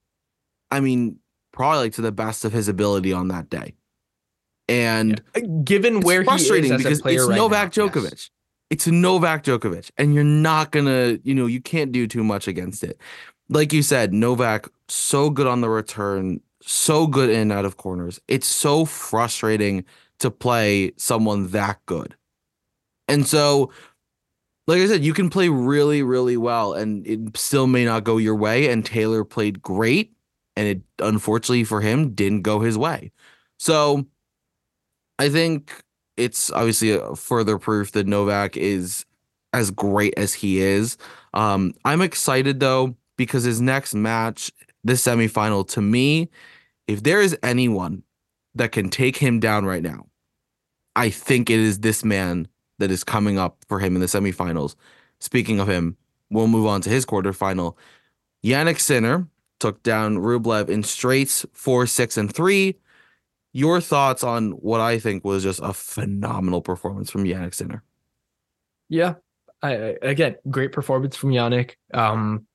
[0.70, 1.18] I mean,
[1.53, 3.75] probably like to the best of his ability on that day.
[4.69, 5.43] And yeah.
[5.65, 8.11] given where frustrating because it's right Novak now, Djokovic.
[8.11, 8.31] Yes.
[8.71, 12.83] It's Novak Djokovic, and you're not gonna, you know, you can't do too much against
[12.83, 12.99] it.
[13.51, 17.77] Like you said, Novak so good on the return, so good in and out of
[17.77, 18.19] corners.
[18.29, 19.85] It's so frustrating
[20.21, 22.17] to play someone that good.
[23.09, 23.71] And so,
[24.67, 28.17] like I said, you can play really, really well, and it still may not go
[28.17, 28.71] your way.
[28.71, 30.12] And Taylor played great
[30.57, 33.12] and it unfortunately for him didn't go his way.
[33.59, 34.07] So
[35.19, 35.83] I think
[36.17, 39.05] it's obviously a further proof that Novak is
[39.53, 40.97] as great as he is.
[41.35, 44.51] Um, I'm excited though because his next match,
[44.85, 46.29] this semifinal, to me,
[46.87, 48.03] if there is anyone
[48.55, 50.07] that can take him down right now,
[50.97, 54.75] I think it is this man that is coming up for him in the semifinals.
[55.21, 55.97] Speaking of him,
[56.31, 57.77] we'll move on to his quarterfinal.
[58.45, 59.29] Jannik Sinner
[59.62, 62.79] took down Rublev in straights, four, six, and three.
[63.53, 67.83] Your thoughts on what I think was just a phenomenal performance from Jannik Sinner?
[68.88, 69.14] Yeah,
[69.62, 71.72] I, again, great performance from Jannik.
[71.94, 72.46] Um,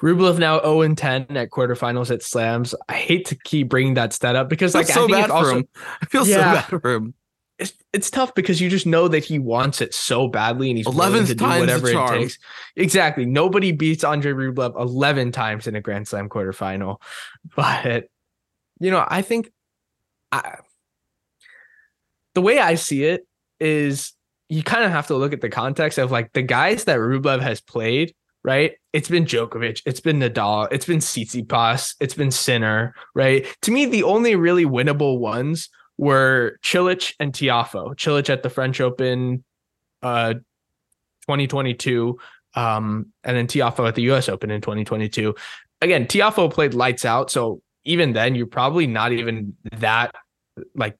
[0.00, 2.74] Rublev now 0 and 10 at quarterfinals at slams.
[2.88, 5.56] I hate to keep bringing that stat up because like so I bad for also,
[5.58, 5.68] him.
[6.02, 7.14] I feel yeah, so bad for him
[7.58, 10.86] it's it's tough because you just know that he wants it so badly and he's
[10.86, 12.38] willing to do whatever it takes.
[12.76, 13.24] Exactly.
[13.24, 17.00] Nobody beats Andre Rublev 11 times in a Grand Slam quarterfinal.
[17.56, 18.08] But
[18.80, 19.50] you know, I think
[20.30, 20.56] I,
[22.34, 23.26] the way I see it
[23.60, 24.12] is
[24.48, 27.40] you kind of have to look at the context of like the guys that Rublev
[27.40, 28.14] has played,
[28.44, 28.72] right?
[28.92, 33.46] It's been Djokovic, it's been Nadal, it's been Tsitsipas, it's been Sinner, right?
[33.62, 37.94] To me, the only really winnable ones were Cilic and Tiafoe.
[37.96, 39.44] Cilic at the French Open
[40.02, 40.34] uh
[41.22, 42.18] 2022
[42.54, 45.34] um and then Tiafoe at the US Open in 2022.
[45.82, 50.14] Again, Tiafoe played lights out, so even then you're probably not even that
[50.74, 50.96] like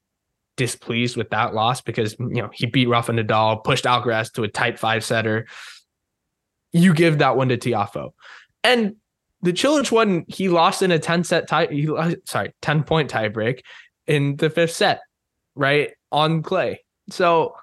[0.57, 4.49] displeased with that loss because you know he beat Rafa Nadal, pushed Alcaraz to a
[4.49, 5.47] tight five setter.
[6.73, 8.11] You give that one to Tiafoe.
[8.65, 8.97] And
[9.43, 11.67] the Cilic one, he lost in a 10 set tie.
[11.67, 11.89] He
[12.25, 13.61] sorry, 10 point tiebreak
[14.07, 15.01] in the fifth set,
[15.55, 15.93] right?
[16.13, 16.81] On clay.
[17.11, 17.55] So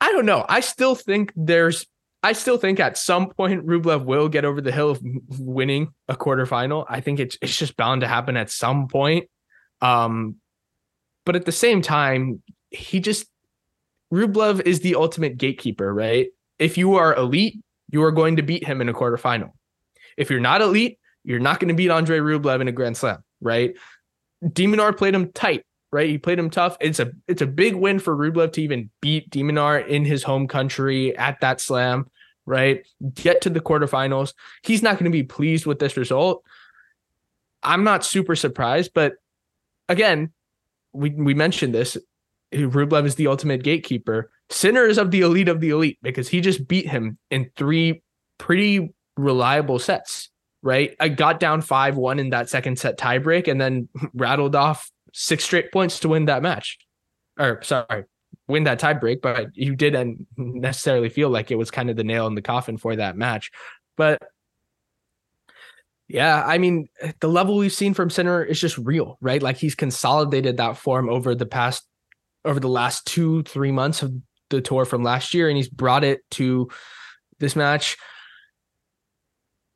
[0.00, 0.44] I don't know.
[0.48, 1.86] I still think there's
[2.22, 5.00] I still think at some point Rublev will get over the hill of
[5.38, 6.84] winning a quarterfinal.
[6.88, 9.28] I think it's it's just bound to happen at some point.
[9.80, 10.36] Um,
[11.24, 13.26] but at the same time, he just
[14.12, 16.28] Rublev is the ultimate gatekeeper, right?
[16.58, 19.50] If you are elite, you are going to beat him in a quarterfinal.
[20.16, 23.22] If you're not elite, you're not going to beat Andre Rublev in a Grand Slam,
[23.40, 23.76] right?
[24.52, 26.08] De Minaur played him tight, right?
[26.08, 26.76] He played him tough.
[26.80, 30.22] It's a it's a big win for Rublev to even beat de Minaur in his
[30.22, 32.10] home country at that slam,
[32.46, 32.86] right?
[33.14, 34.34] Get to the quarterfinals.
[34.62, 36.44] He's not going to be pleased with this result.
[37.62, 39.14] I'm not super surprised, but
[39.88, 40.32] again,
[40.92, 41.96] we we mentioned this.
[42.52, 44.30] Rublev is the ultimate gatekeeper.
[44.50, 48.02] Sinner is of the elite of the elite because he just beat him in three
[48.38, 50.30] pretty reliable sets,
[50.62, 50.96] right?
[51.00, 55.44] I got down 5 1 in that second set tiebreak and then rattled off six
[55.44, 56.78] straight points to win that match.
[57.38, 58.04] Or, sorry,
[58.48, 62.26] win that tiebreak, but you didn't necessarily feel like it was kind of the nail
[62.26, 63.50] in the coffin for that match.
[63.96, 64.20] But
[66.08, 66.88] yeah, I mean,
[67.20, 69.42] the level we've seen from Sinner is just real, right?
[69.42, 71.86] Like he's consolidated that form over the past,
[72.44, 74.12] over the last two, three months of
[74.48, 76.70] the tour from last year, and he's brought it to
[77.38, 77.96] this match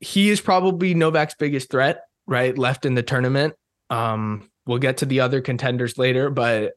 [0.03, 2.59] he is probably Novak's biggest threat, right?
[2.59, 3.55] Left in the tournament.
[3.88, 6.73] Um, we'll get to the other contenders later, but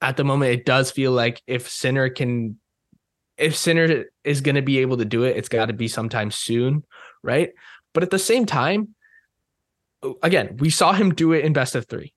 [0.00, 2.58] at the moment, it does feel like if Sinner can,
[3.36, 6.30] if Sinner is going to be able to do it, it's got to be sometime
[6.30, 6.84] soon,
[7.22, 7.50] right?
[7.92, 8.94] But at the same time,
[10.22, 12.14] again, we saw him do it in best of three.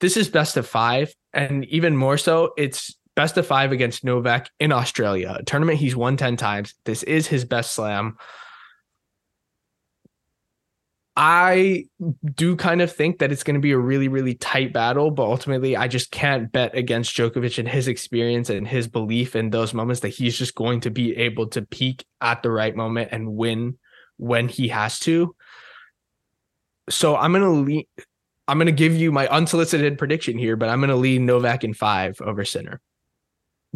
[0.00, 4.50] This is best of five, and even more so, it's best of five against Novak
[4.60, 6.74] in Australia, a tournament he's won 10 times.
[6.84, 8.18] This is his best slam.
[11.16, 11.86] I
[12.34, 15.22] do kind of think that it's going to be a really, really tight battle, but
[15.22, 19.72] ultimately, I just can't bet against Djokovic and his experience and his belief in those
[19.72, 23.34] moments that he's just going to be able to peak at the right moment and
[23.34, 23.78] win
[24.18, 25.34] when he has to.
[26.90, 27.84] So I'm going to lean,
[28.46, 31.64] I'm going to give you my unsolicited prediction here, but I'm going to lean Novak
[31.64, 32.82] in five over Sinner.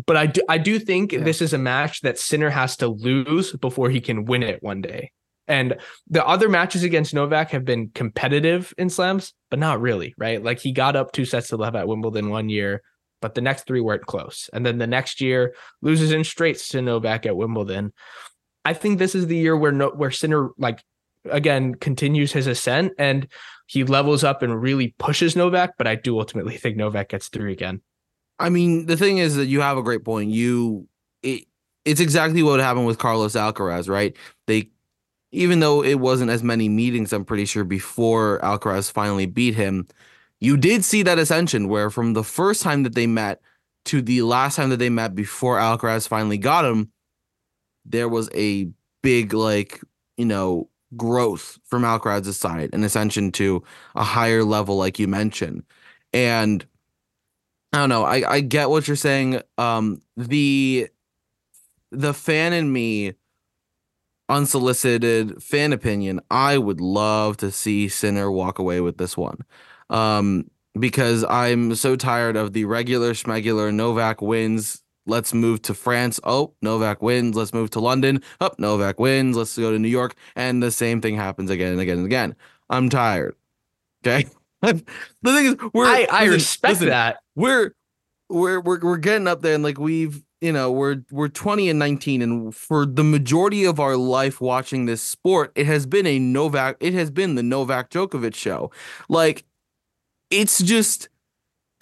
[0.05, 1.21] But I do, I do think yeah.
[1.23, 4.83] this is a match that Sinner has to lose before he can win it one
[4.83, 5.11] day.
[5.51, 10.41] And the other matches against Novak have been competitive in slams, but not really, right?
[10.41, 12.83] Like he got up two sets to love at Wimbledon one year,
[13.21, 14.49] but the next three weren't close.
[14.53, 17.93] And then the next year loses in straights to Novak at Wimbledon.
[18.65, 20.85] I think this is the year where no, where Sinner like
[21.29, 23.27] again continues his ascent and
[23.67, 25.73] he levels up and really pushes Novak.
[25.77, 27.83] But I do ultimately think Novak gets through again.
[28.39, 30.31] I mean, the thing is that you have a great point.
[30.31, 30.87] You
[31.25, 31.47] it,
[31.85, 34.17] it's exactly what happened with Carlos Alcaraz, right?
[34.47, 34.71] They
[35.33, 39.87] even though it wasn't as many meetings, I'm pretty sure before Alcaraz finally beat him,
[40.41, 43.41] you did see that ascension where from the first time that they met
[43.87, 46.91] to the last time that they met before Alcaraz finally got him,
[47.85, 48.69] there was a
[49.03, 49.81] big like
[50.17, 53.63] you know growth from Alcaraz's side, an ascension to
[53.95, 55.63] a higher level, like you mentioned,
[56.13, 56.67] and
[57.73, 58.05] I don't know.
[58.05, 59.41] I I get what you're saying.
[59.59, 60.89] Um, the
[61.93, 63.15] the fan in me
[64.31, 69.45] unsolicited fan opinion, I would love to see Sinner walk away with this one.
[69.91, 74.83] Um, because I'm so tired of the regular schmegular Novak wins.
[75.07, 76.21] Let's move to France.
[76.23, 77.35] Oh, Novak wins.
[77.35, 78.23] Let's move to London.
[78.41, 79.37] Up, oh, Novak wins.
[79.37, 80.15] Let's go to New York.
[80.37, 82.37] And the same thing happens again and again and again.
[82.69, 83.35] I'm tired.
[84.07, 84.29] Okay.
[84.63, 84.83] the
[85.25, 87.19] thing is, we're I, I listen, respect listen, that.
[87.35, 87.75] We're
[88.29, 91.79] we're we're we're getting up there and like we've you know we're we're 20 and
[91.79, 96.19] 19 and for the majority of our life watching this sport it has been a
[96.19, 98.71] Novak it has been the Novak Djokovic show.
[99.09, 99.45] Like
[100.31, 101.09] it's just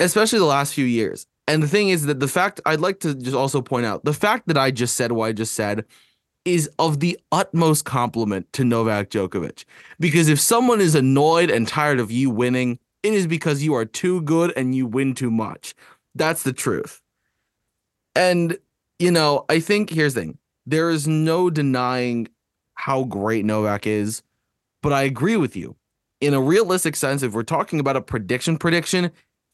[0.00, 1.26] especially the last few years.
[1.46, 4.12] And the thing is that the fact I'd like to just also point out the
[4.12, 5.84] fact that I just said what I just said
[6.44, 9.64] is of the utmost compliment to Novak Djokovic.
[10.00, 13.84] Because if someone is annoyed and tired of you winning it is because you are
[13.84, 15.74] too good and you win too much.
[16.16, 17.00] That's the truth
[18.18, 18.58] and,
[18.98, 22.28] you know, I think here's the thing there is no denying
[22.74, 24.22] how great Novak is,
[24.82, 25.76] but I agree with you.
[26.20, 29.12] In a realistic sense, if we're talking about a prediction prediction,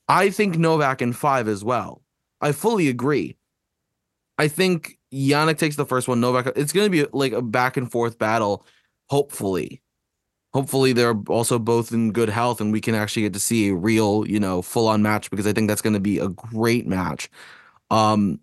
[0.09, 2.03] I think Novak in five as well.
[2.41, 3.37] I fully agree.
[4.39, 6.21] I think Jannik takes the first one.
[6.21, 8.67] Novak, it's going to be like a back and forth battle,
[9.11, 9.83] hopefully.
[10.55, 13.75] Hopefully, they're also both in good health and we can actually get to see a
[13.75, 16.87] real, you know, full on match because I think that's going to be a great
[16.87, 17.29] match.
[17.91, 18.41] Um,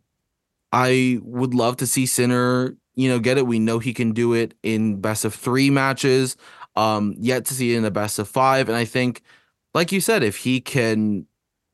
[0.72, 3.48] I would love to see Sinner, you know, get it.
[3.48, 6.38] We know he can do it in best of three matches.
[6.76, 8.70] Um, yet to see it in the best of five.
[8.70, 9.22] And I think,
[9.74, 11.26] like you said, if he can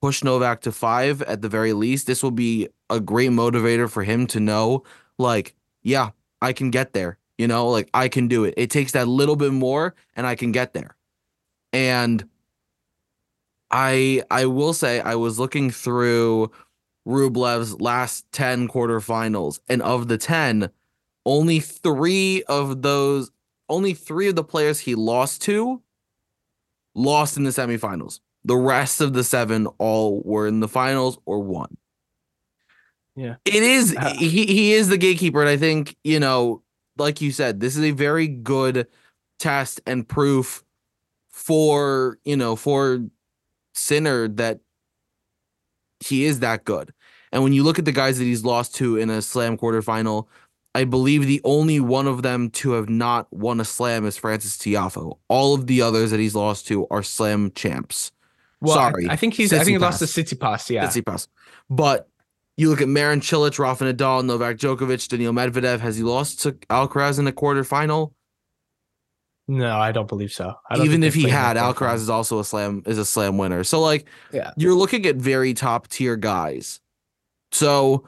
[0.02, 4.04] push Novak to five at the very least, this will be a great motivator for
[4.04, 4.84] him to know,
[5.20, 6.10] like, yeah,
[6.42, 7.20] I can get there.
[7.38, 8.56] You know, like I can do it.
[8.58, 10.96] It takes that little bit more and I can get there.
[11.72, 12.28] And
[13.70, 16.52] I I will say I was looking through
[17.08, 20.70] Rublev's last 10 quarterfinals and of the 10
[21.26, 23.32] only 3 of those
[23.70, 25.82] only 3 of the players he lost to
[26.96, 28.20] lost in the semifinals.
[28.44, 31.78] The rest of the 7 all were in the finals or won.
[33.16, 33.36] Yeah.
[33.46, 36.62] It is uh, he he is the gatekeeper and I think, you know,
[36.98, 38.86] like you said, this is a very good
[39.40, 40.64] test and proof
[41.30, 43.00] for, you know, for
[43.74, 44.60] Sinner that
[46.00, 46.94] he is that good.
[47.32, 50.28] And when you look at the guys that he's lost to in a slam quarterfinal,
[50.76, 54.58] I believe the only one of them to have not won a slam is Francis
[54.58, 55.18] Tiafoe.
[55.28, 58.12] All of the others that he's lost to are slam champs.
[58.62, 59.08] Well, Sorry.
[59.10, 59.54] I, I think he's.
[59.54, 60.88] I think he lost to Tsitsipas, yeah.
[60.88, 61.28] Tsitsipas.
[61.70, 62.08] But
[62.58, 65.80] you look at Marin Cilic, Rafa Nadal, Novak Djokovic, Daniil Medvedev.
[65.80, 68.14] Has he lost to Alcaraz in a quarterfinal?
[69.48, 70.56] No, I don't believe so.
[70.74, 73.64] Don't Even if he had, Alcaraz is also a slam is a slam winner.
[73.64, 76.82] So like, yeah, you're looking at very top tier guys.
[77.52, 78.08] So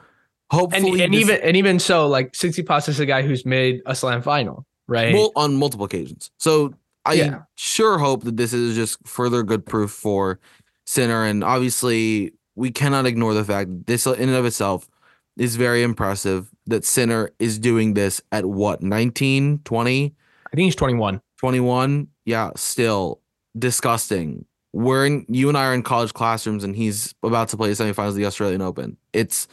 [0.50, 3.82] hopefully, and, and this, even and even so, like Tsitsipas is a guy who's made
[3.86, 5.14] a slam final, right?
[5.14, 6.30] Well, on multiple occasions.
[6.38, 6.74] So
[7.04, 7.38] I yeah.
[7.56, 10.38] sure hope that this is just further good proof for
[10.86, 14.88] Sinner, and obviously we cannot ignore the fact that this in and of itself
[15.36, 20.14] is very impressive that Sinner is doing this at what 19, 20?
[20.52, 21.20] I think he's 21.
[21.38, 23.20] 21 yeah still
[23.58, 27.72] disgusting we're in you and i are in college classrooms and he's about to play
[27.72, 28.96] the semifinals of the australian open.
[29.12, 29.48] It's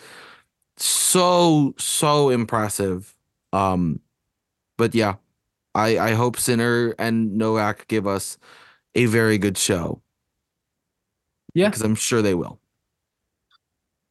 [0.78, 3.16] so so impressive.
[3.54, 4.00] Um
[4.78, 5.16] but yeah
[5.74, 8.38] i i hope sinner and novak give us
[8.96, 10.02] a very good show.
[11.54, 11.70] Yeah.
[11.70, 12.60] Because i'm sure they will.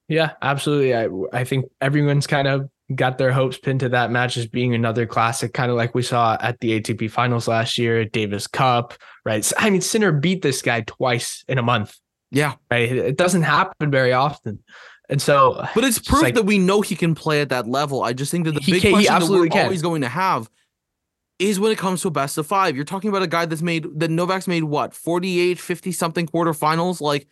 [0.08, 0.94] Yeah absolutely.
[0.94, 4.74] I i think everyone's kind of got their hopes pinned to that match as being
[4.74, 8.94] another classic, kind of like we saw at the ATP finals last year, Davis Cup,
[9.24, 9.50] right?
[9.58, 11.96] I mean, Sinner beat this guy twice in a month.
[12.30, 12.54] Yeah.
[12.70, 12.90] Right.
[12.90, 14.62] It doesn't happen very often.
[15.08, 18.02] And so, but it's proof like, that we know he can play at that level.
[18.02, 19.64] I just think that the big can, question that we're can.
[19.66, 20.50] always going to have
[21.38, 22.74] is when it comes to a best of five.
[22.74, 27.00] You're talking about a guy that's made that Novak's made what 48, 50 something quarterfinals.
[27.00, 27.28] Like,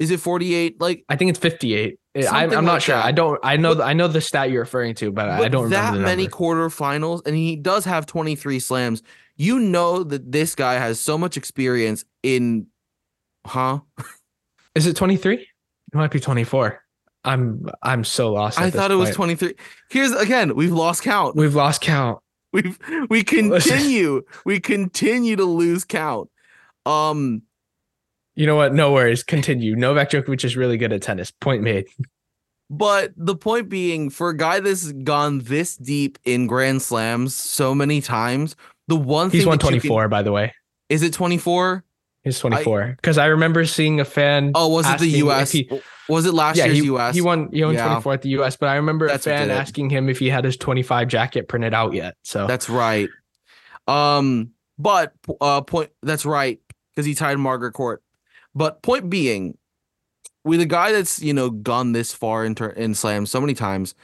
[0.00, 0.80] is it 48?
[0.80, 1.99] Like, I think it's 58.
[2.16, 2.96] I, am not sure.
[2.96, 3.04] That.
[3.04, 3.38] I don't.
[3.42, 3.76] I know.
[3.76, 7.36] But, I know the stat you're referring to, but, I don't that many quarterfinals, and
[7.36, 9.02] he does have 23 slams.
[9.36, 12.66] You know that this guy has so much experience in,
[13.46, 13.80] huh?
[14.74, 15.34] Is it 23?
[15.34, 15.46] It
[15.92, 16.82] might be 24.
[17.24, 18.58] I'm I'm so lost.
[18.58, 19.08] I thought it point.
[19.08, 19.54] was 23.
[19.90, 21.36] Here's again, we've lost count.
[21.36, 22.20] We've lost count.
[22.52, 26.30] We've we continue we continue to lose count.
[26.86, 27.42] Um
[28.34, 28.74] you know what?
[28.74, 29.22] No worries.
[29.22, 29.76] Continue.
[29.76, 31.30] Novak Djokovic is really good at tennis.
[31.30, 31.86] Point made.
[32.70, 37.74] But the point being, for a guy that's gone this deep in Grand Slams so
[37.74, 38.54] many times,
[38.86, 40.54] the one he's won 24, can, by the way.
[40.88, 41.84] Is it 24?
[42.22, 42.94] He's 24.
[42.96, 44.52] Because I, I, remember seeing a fan.
[44.54, 45.50] Oh, was it the US?
[45.50, 45.68] He,
[46.08, 47.14] was it last yeah, year's he, US?
[47.14, 47.48] He won.
[47.52, 47.86] He won yeah.
[47.86, 48.56] 24 at the US.
[48.56, 51.74] But I remember that's a fan asking him if he had his 25 jacket printed
[51.74, 52.16] out yet.
[52.22, 53.08] So that's right.
[53.88, 55.90] Um, but uh, point.
[56.02, 56.60] That's right
[56.94, 58.02] because he tied Margaret Court.
[58.54, 59.56] But point being,
[60.44, 63.94] with a guy that's you know gone this far in, in slam so many times,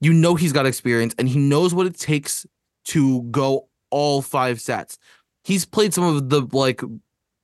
[0.00, 2.46] you know he's got experience and he knows what it takes
[2.86, 4.98] to go all five sets.
[5.44, 6.82] He's played some of the like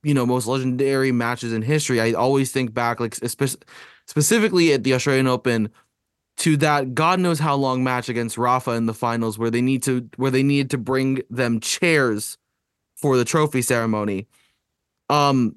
[0.03, 2.01] you know most legendary matches in history.
[2.01, 3.63] I always think back like spe-
[4.05, 5.69] specifically at the Australian Open
[6.37, 9.83] to that God knows how long match against Rafa in the finals where they need
[9.83, 12.37] to where they needed to bring them chairs
[12.95, 14.27] for the trophy ceremony.
[15.09, 15.55] Um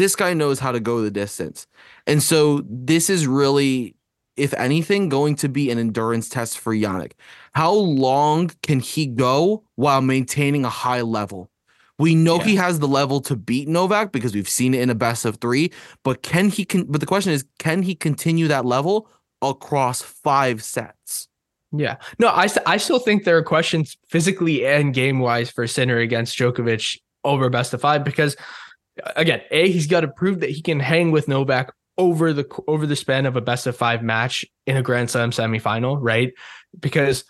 [0.00, 1.66] this guy knows how to go the distance.
[2.06, 3.94] And so this is really,
[4.36, 7.12] if anything, going to be an endurance test for Jannik.
[7.52, 11.50] How long can he go while maintaining a high level?
[11.98, 12.44] We know yeah.
[12.44, 15.36] he has the level to beat Novak because we've seen it in a best of
[15.36, 15.70] three.
[16.02, 16.64] But can he?
[16.64, 19.06] Con- but the question is, can he continue that level
[19.42, 21.28] across five sets?
[21.72, 25.98] Yeah, no, I I still think there are questions physically and game wise for Sinner
[25.98, 28.34] against Djokovic over best of five because
[29.16, 32.86] again, a he's got to prove that he can hang with Novak over the over
[32.86, 36.32] the span of a best of five match in a Grand Slam semifinal, right?
[36.78, 37.24] Because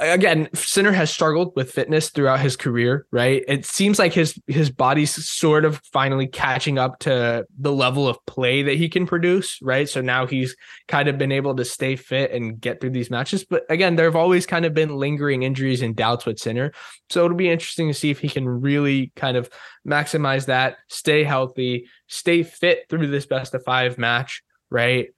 [0.00, 3.44] again, Sinner has struggled with fitness throughout his career, right?
[3.48, 8.24] It seems like his his body's sort of finally catching up to the level of
[8.26, 9.88] play that he can produce, right?
[9.88, 10.56] So now he's
[10.88, 13.44] kind of been able to stay fit and get through these matches.
[13.44, 16.72] But again, there have always kind of been lingering injuries and doubts with Sinner.
[17.10, 19.50] So it'll be interesting to see if he can really kind of
[19.86, 25.08] maximize that, stay healthy, stay fit through this best of five match, right?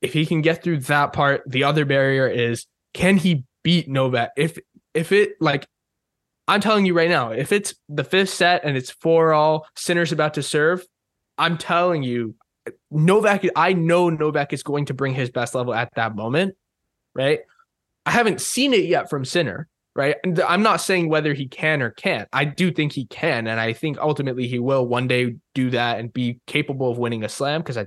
[0.00, 4.30] If he can get through that part, the other barrier is can he beat Novak?
[4.36, 4.58] If
[4.94, 5.66] if it like
[6.48, 10.12] I'm telling you right now, if it's the fifth set and it's four all, Sinner's
[10.12, 10.84] about to serve,
[11.36, 12.34] I'm telling you,
[12.90, 16.56] Novak, I know Novak is going to bring his best level at that moment,
[17.14, 17.40] right?
[18.06, 20.16] I haven't seen it yet from Sinner, right?
[20.24, 22.28] And I'm not saying whether he can or can't.
[22.32, 25.98] I do think he can, and I think ultimately he will one day do that
[25.98, 27.86] and be capable of winning a slam because I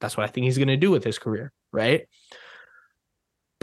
[0.00, 2.06] that's what I think he's going to do with his career, right?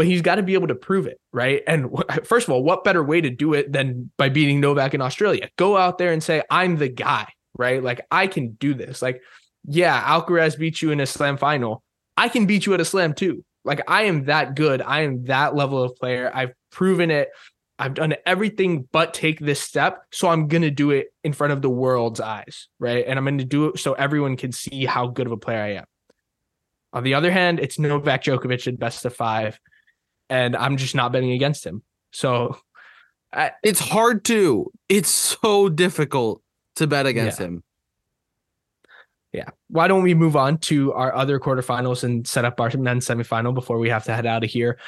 [0.02, 1.62] But he's got to be able to prove it, right?
[1.68, 5.02] And first of all, what better way to do it than by beating Novak in
[5.02, 5.48] Australia?
[5.60, 7.84] Go out there and say, I'm the guy, right?
[7.84, 9.04] Like, I can do this.
[9.04, 9.22] Like,
[9.64, 11.84] yeah, Alcaraz beat you in a slam final.
[12.18, 13.46] I can beat you at a slam too.
[13.64, 14.82] Like, I am that good.
[14.82, 16.32] I am that level of player.
[16.34, 17.30] I've proven it.
[17.78, 20.02] I've done everything but take this step.
[20.12, 23.06] So I'm going to do it in front of the world's eyes, right?
[23.06, 25.62] And I'm going to do it so everyone can see how good of a player
[25.62, 25.86] I am.
[26.92, 29.60] On the other hand, it's Novak Djokovic at best of five
[30.32, 31.84] and I'm just not betting against him.
[32.14, 32.58] So
[33.34, 34.72] I, it's hard to.
[34.88, 36.42] It's so difficult
[36.78, 37.48] to bet against yeah.
[37.48, 37.64] him.
[39.34, 39.50] Yeah.
[39.68, 43.54] Why don't we move on to our other quarterfinals and set up our men's semifinal
[43.54, 44.80] before we have to head out of here?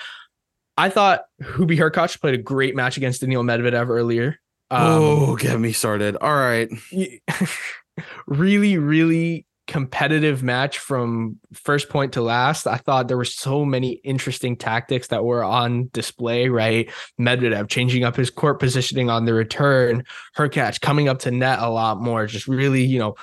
[0.78, 4.40] I thought Hubi Hurkacz played a great match against Daniil Medvedev earlier.
[4.72, 6.16] Um, oh, get me started.
[6.16, 6.70] All right.
[8.28, 12.68] really, really competitive match from first point to last.
[12.68, 16.92] I thought there were so many interesting tactics that were on display, right?
[17.20, 20.04] Medvedev changing up his court positioning on the return,
[20.38, 23.16] Hurkacz coming up to net a lot more, just really, you know,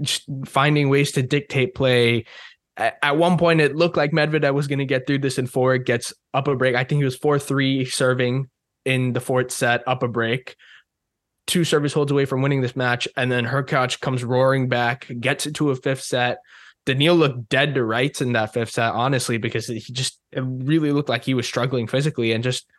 [0.00, 2.24] just finding ways to dictate play.
[2.76, 5.76] At, one point, it looked like Medvedev was going to get through this in four.
[5.78, 6.76] Gets up a break.
[6.76, 8.48] I think he was 4 3 serving
[8.84, 10.54] in the fourth set, up a break
[11.48, 15.46] two service holds away from winning this match, and then Hurkacz comes roaring back, gets
[15.46, 16.38] it to a fifth set.
[16.86, 21.08] Daniil looked dead to rights in that fifth set, honestly, because he just really looked
[21.08, 22.70] like he was struggling physically and just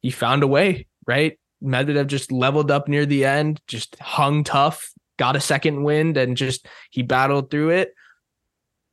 [0.00, 1.38] he found a way, right?
[1.62, 6.36] Medvedev just leveled up near the end, just hung tough, got a second wind, and
[6.36, 7.94] just he battled through it.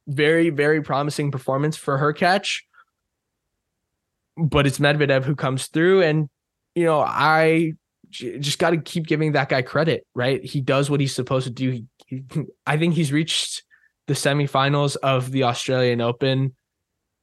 [0.08, 2.60] Very, very promising performance for Hurkacz.
[4.38, 6.04] But it's Medvedev who comes through.
[6.04, 6.30] And,
[6.76, 7.74] you know, I
[8.18, 10.44] just got to keep giving that guy credit, right?
[10.44, 11.72] He does what he's supposed to do.
[11.72, 12.24] He, he,
[12.66, 13.64] I think he's reached
[14.08, 16.56] the semifinals of the Australian Open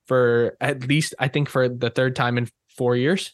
[0.06, 3.32] for at least, I think, for the third time in four years.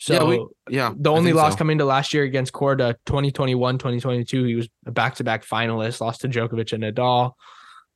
[0.00, 1.58] So, yeah, we, yeah the only loss so.
[1.58, 6.00] coming to last year against Korda 2021, 2022, he was a back to back finalist,
[6.00, 7.32] lost to Djokovic and Nadal,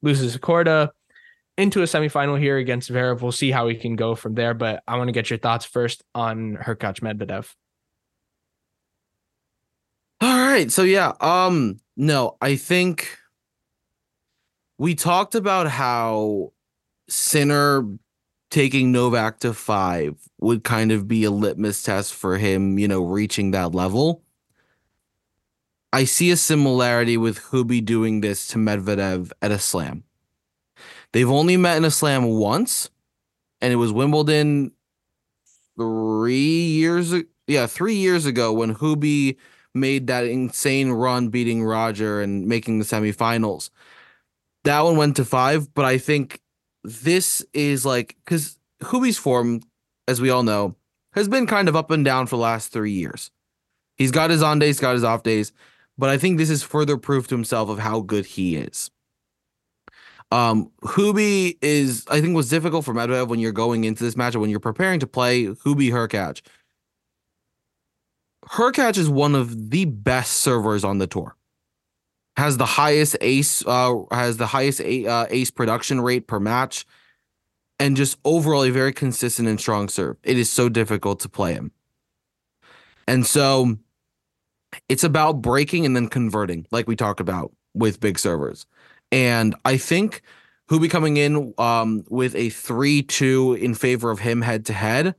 [0.02, 0.90] loses to Korda
[1.56, 3.20] into a semifinal here against Zverev.
[3.20, 4.54] We'll see how he can go from there.
[4.54, 7.48] But I want to get your thoughts first on Hurkacz Medvedev.
[10.52, 10.70] Right.
[10.70, 13.18] So yeah, um no, I think
[14.76, 16.52] we talked about how
[17.08, 17.88] Sinner
[18.50, 23.02] taking Novak to 5 would kind of be a litmus test for him, you know,
[23.02, 24.24] reaching that level.
[25.90, 30.04] I see a similarity with Hubi doing this to Medvedev at a slam.
[31.14, 32.90] They've only met in a slam once,
[33.62, 34.72] and it was Wimbledon
[35.78, 37.14] three years
[37.46, 39.38] yeah, three years ago when Hubi
[39.74, 43.70] made that insane run beating Roger and making the semifinals.
[44.64, 46.40] That one went to five, but I think
[46.84, 49.62] this is like because Hubi's form,
[50.06, 50.76] as we all know,
[51.12, 53.30] has been kind of up and down for the last three years.
[53.96, 55.52] He's got his on days, got his off days,
[55.98, 58.90] but I think this is further proof to himself of how good he is.
[60.30, 64.34] Um, Hubi is, I think, was difficult for Medvedev when you're going into this match
[64.34, 66.40] when you're preparing to play Hubi Hurkacz
[68.50, 71.36] Hurkacz is one of the best servers on the tour.
[72.36, 76.86] Has the highest ace, uh, has the highest a, uh, ace production rate per match,
[77.78, 80.16] and just overall a very consistent and strong serve.
[80.22, 81.72] It is so difficult to play him,
[83.06, 83.76] and so
[84.88, 88.64] it's about breaking and then converting, like we talked about with big servers.
[89.10, 90.22] And I think
[90.70, 95.14] Hubi coming in um, with a three-two in favor of him head to head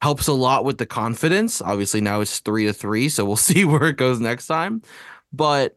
[0.00, 1.60] helps a lot with the confidence.
[1.60, 4.82] Obviously, now it's three to three, so we'll see where it goes next time.
[5.32, 5.76] But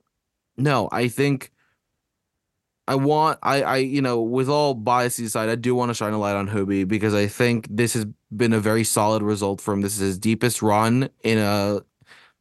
[0.58, 1.52] no, I think
[2.88, 6.14] I want I I you know with all biases aside, I do want to shine
[6.14, 8.06] a light on Hubi because I think this has
[8.36, 9.82] been a very solid result for him.
[9.82, 11.82] This is his deepest run in a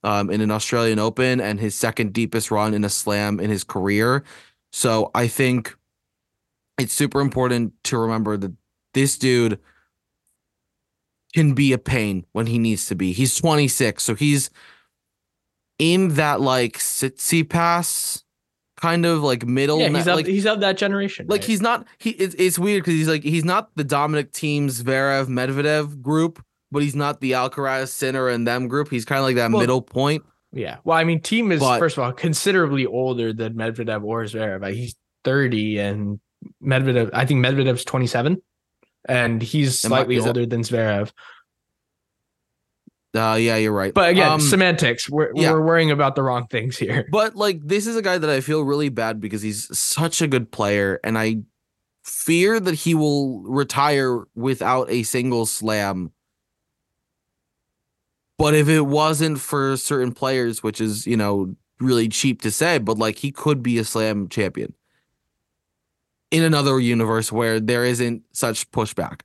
[0.03, 3.65] um, in an Australian Open and his second deepest run in a Slam in his
[3.65, 4.25] career.
[4.73, 5.77] So I think
[6.79, 8.53] it's super important to remember that
[8.95, 9.59] this dude
[11.35, 13.13] can be a pain when he needs to be.
[13.13, 14.51] He's 26, so he's
[15.79, 18.23] in that like Tsitsipas
[18.77, 19.79] kind of like middle.
[19.81, 21.27] Yeah, he's na- of, like, he's of that generation.
[21.29, 21.47] like right?
[21.49, 22.11] he's not he.
[22.11, 26.83] It's, it's weird because he's like he's not the Dominic Thiem's Zverev Medvedev group, but
[26.83, 28.91] he's not the Alcaraz Sinner and them group.
[28.91, 30.25] He's kind of like that Well, middle point.
[30.53, 30.79] yeah.
[30.85, 34.73] Well, I mean, Thiem is But- first of all considerably older than Medvedev or Zverev.
[34.75, 36.21] He's 30 and
[36.65, 38.41] Medvedev, I think Medvedev's 27
[39.09, 41.11] and he's slightly that- older than Zverev.
[43.13, 43.93] Uh, yeah, you're right.
[43.93, 45.11] But again, Um, semantics.
[45.11, 45.51] We're, yeah.
[45.51, 47.09] we're worrying about the wrong things here.
[47.11, 50.29] But like this is a guy that I feel really bad because he's such a
[50.29, 51.39] good player and I
[52.05, 56.13] fear that he will retire without a single slam.
[58.39, 62.79] But if it wasn't for certain players, which is, you know, really cheap to say,
[62.79, 64.73] but like he could be a slam champion
[66.31, 69.23] in another universe where there isn't such pushback.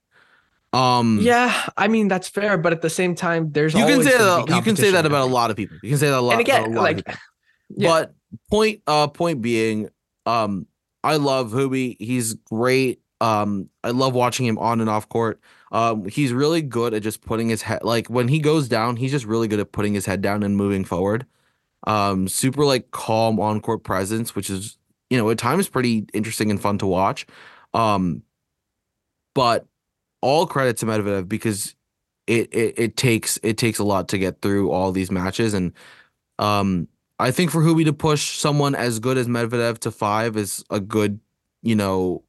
[0.74, 4.18] Um Yeah, I mean that's fair, but at the same time, there's you can say
[4.18, 5.78] that you can say that about a lot of people.
[5.84, 6.34] You can say that a lot.
[6.34, 7.22] And again, about a lot of like, people.
[7.78, 7.90] yeah.
[7.90, 8.16] But
[8.50, 9.90] point uh point being,
[10.26, 10.68] um,
[11.04, 11.96] I love Hubi.
[12.00, 13.00] He's great.
[13.22, 15.40] Um, I love watching him on and off court.
[15.72, 19.12] Um, he's really good at just putting his head like when he goes down, he's
[19.12, 21.26] just really good at putting his head down and moving forward.
[21.88, 24.78] Um, super like calm on court presence, which is
[25.10, 27.26] you know at times pretty interesting and fun to watch.
[27.74, 28.24] Um,
[29.34, 29.66] but
[30.22, 31.76] all credit to Medvedev because
[32.28, 35.74] it, it it takes it takes a lot to get through all these matches and
[36.40, 36.88] um
[37.20, 40.80] I think for Hubi to push someone as good as Medvedev to five is a
[40.80, 41.20] good,
[41.62, 42.24] you know,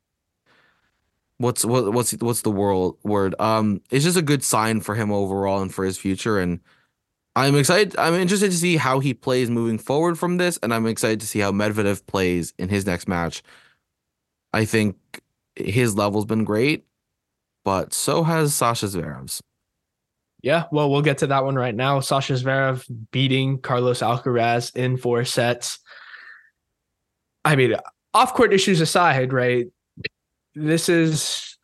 [1.38, 3.34] what's what what's what's the world word?
[3.40, 6.38] Um, it's just a good sign for him overall and for his future.
[6.38, 6.60] And
[7.36, 7.94] I'm excited.
[7.98, 11.26] I'm interested to see how he plays moving forward from this, and I'm excited to
[11.26, 13.42] see how Medvedev plays in his next match.
[14.54, 14.96] I think
[15.54, 16.86] his level's been great,
[17.62, 19.42] but so has Sasha Zverev's.
[20.42, 22.00] Yeah, well, we'll get to that one right now.
[22.00, 25.78] Sasha Zverev beating Carlos Alcaraz in four sets.
[27.44, 27.74] I mean,
[28.14, 29.66] off court issues aside, right?
[30.54, 31.58] This is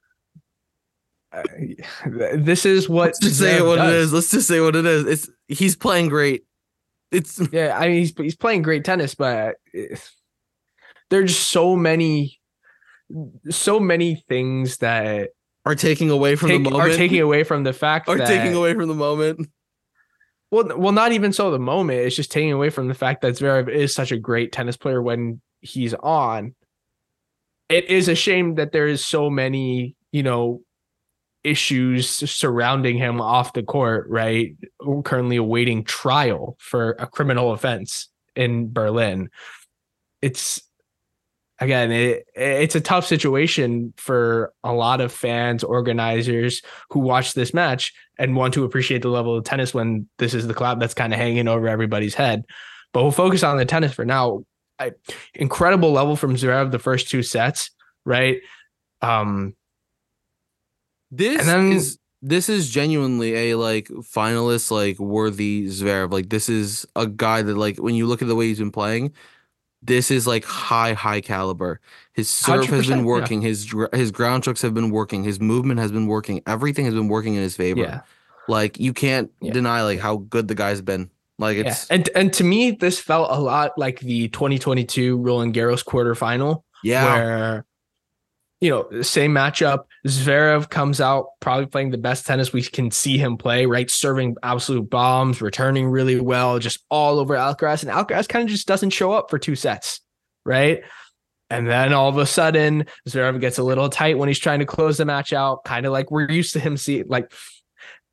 [1.32, 1.42] uh,
[2.34, 3.94] this is what Let's just say what it does.
[3.94, 4.12] is.
[4.12, 5.06] Let's just say what it is.
[5.06, 6.44] It's he's playing great.
[7.10, 9.56] It's Yeah, I mean, he's he's playing great tennis, but
[11.10, 12.40] there's so many,
[13.50, 15.30] so many things that
[15.64, 16.92] are taking away from take, the moment.
[16.92, 19.48] are taking away from the fact are that taking away from the moment.
[20.50, 21.50] Well, well, not even so.
[21.50, 24.52] The moment it's just taking away from the fact that Zverev is such a great
[24.52, 26.54] tennis player when he's on.
[27.68, 30.60] It is a shame that there is so many, you know,
[31.44, 34.06] issues surrounding him off the court.
[34.08, 34.56] Right,
[35.04, 39.30] currently awaiting trial for a criminal offense in Berlin.
[40.20, 40.60] It's
[41.62, 47.54] again, it, it's a tough situation for a lot of fans, organizers who watch this
[47.54, 50.94] match and want to appreciate the level of tennis when this is the cloud that's
[50.94, 52.44] kind of hanging over everybody's head.
[52.92, 54.44] But we'll focus on the tennis for now.
[54.78, 54.92] I,
[55.34, 57.70] incredible level from Zverev the first two sets,
[58.04, 58.40] right?
[59.00, 59.54] Um,
[61.12, 66.12] This then- is this is genuinely a like finalist like worthy Zverev.
[66.12, 68.70] Like this is a guy that like when you look at the way he's been
[68.70, 69.12] playing,
[69.82, 71.80] this is like high high caliber.
[72.12, 73.04] His serve has 100%, been yeah.
[73.04, 73.42] working.
[73.42, 75.24] His his ground strokes have been working.
[75.24, 76.42] His movement has been working.
[76.46, 77.80] Everything has been working in his favor.
[77.80, 78.00] yeah,
[78.48, 79.52] Like you can't Yeah.
[79.52, 81.10] deny like how good the guy's been.
[81.40, 85.54] Like yeah, it's and and to me, this felt a lot like the 2022 Roland
[85.54, 86.62] Garros quarterfinal.
[86.84, 87.04] yeah.
[87.14, 87.64] where
[88.62, 89.86] you know same matchup.
[90.06, 93.90] Zverev comes out probably playing the best tennis we can see him play right?
[93.90, 97.82] Serving absolute bombs returning really well just all over Alcaraz.
[97.82, 100.00] And Alcaraz kind of just doesn't show up for two sets
[100.46, 100.82] right?
[101.50, 104.66] And then all of a sudden Zverev gets a little tight when he's trying to
[104.66, 107.32] close the match out kind of like we're used to him see like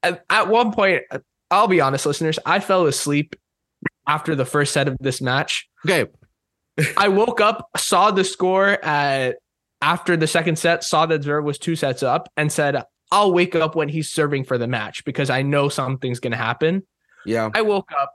[0.02, 1.04] at, at one point
[1.52, 3.36] I'll be honest listeners I fell asleep
[4.08, 5.70] after the first set of this match.
[5.88, 6.10] Okay.
[6.98, 9.36] I woke up, saw the score at
[9.82, 13.56] after the second set, saw that Zverev was two sets up, and said, "I'll wake
[13.56, 16.84] up when he's serving for the match because I know something's going to happen."
[17.26, 17.50] Yeah.
[17.54, 18.14] I woke up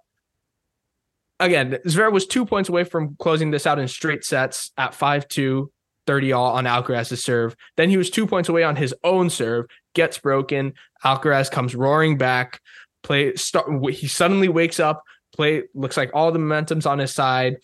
[1.41, 1.79] again.
[1.87, 5.71] Zverev was two points away from closing this out in straight sets at 5-2,
[6.07, 7.57] 30 all on Alcaraz's serve.
[7.77, 10.75] Then he was two points away on his own serve, gets broken.
[11.05, 12.61] Alcaraz comes roaring back.
[13.03, 13.69] Play start.
[13.91, 15.03] He suddenly wakes up.
[15.37, 17.59] Play looks like all the momentum's on his side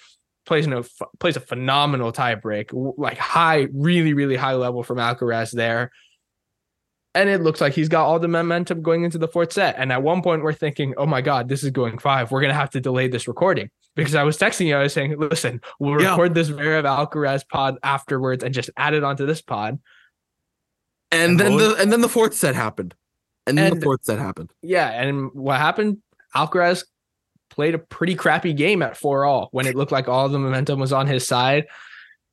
[0.46, 0.84] plays no
[1.18, 5.90] plays a phenomenal tiebreak, like high, really, really high level from Alcaraz there.
[7.14, 9.74] And it looks like he's got all the momentum going into the fourth set.
[9.78, 12.30] And at one point, we're thinking, oh my God, this is going five.
[12.30, 14.76] We're going to have to delay this recording because I was texting you.
[14.76, 16.10] I was saying, listen, we'll yeah.
[16.10, 19.80] record this Zverev Alcaraz pod afterwards and just add it onto this pod.
[21.10, 22.94] And, and then the and then the fourth set happened.
[23.46, 24.52] And then and, the fourth set happened.
[24.62, 24.88] Yeah.
[24.88, 25.98] And what happened?
[26.36, 26.84] Alcaraz
[27.50, 30.80] played a pretty crappy game at four all when it looked like all the momentum
[30.80, 31.66] was on his side.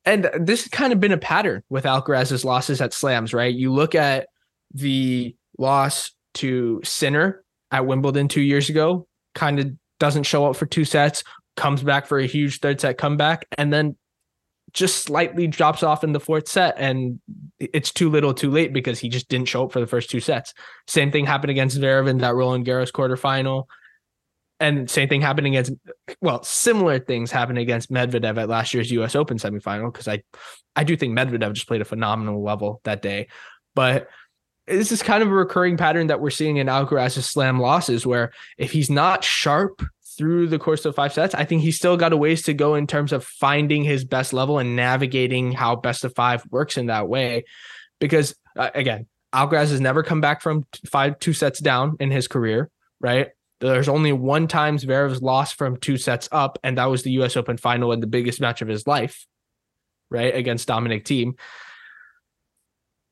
[0.06, 3.54] And this has kind of been a pattern with Alcaraz's losses at slams, right?
[3.54, 4.28] You look at
[4.74, 10.66] the loss to Sinner at Wimbledon two years ago, kind of doesn't show up for
[10.66, 11.24] two sets,
[11.58, 13.98] comes back for a huge third set comeback, and then
[14.74, 16.76] just slightly drops off in the fourth set.
[16.78, 17.20] And
[17.60, 20.20] it's too little too late because he just didn't show up for the first two
[20.20, 20.54] sets.
[20.88, 23.66] Same thing happened against Zverev in that Roland Garros quarterfinal.
[24.60, 25.74] And same thing happening against,
[26.20, 29.16] well, similar things happened against Medvedev at last year's U.S.
[29.16, 30.24] Open semifinal because I,
[30.76, 33.28] I do think Medvedev just played a phenomenal level that day,
[33.76, 34.08] but
[34.68, 38.32] this is kind of a recurring pattern that we're seeing in Alcaraz's slam losses, where
[38.58, 39.82] if he's not sharp
[40.18, 42.76] through the course of five sets, I think he's still got a ways to go
[42.76, 46.88] in terms of finding his best level and navigating how best of five works in
[46.88, 47.46] that way.
[48.00, 52.28] Because uh, again, Alcaraz has never come back from five two sets down in his
[52.28, 53.30] career, right?
[53.60, 57.36] There's only one time Zverev's lost from two sets up, and that was the U.S.
[57.36, 59.26] Open final and the biggest match of his life,
[60.12, 61.34] right, against Dominic Thiem.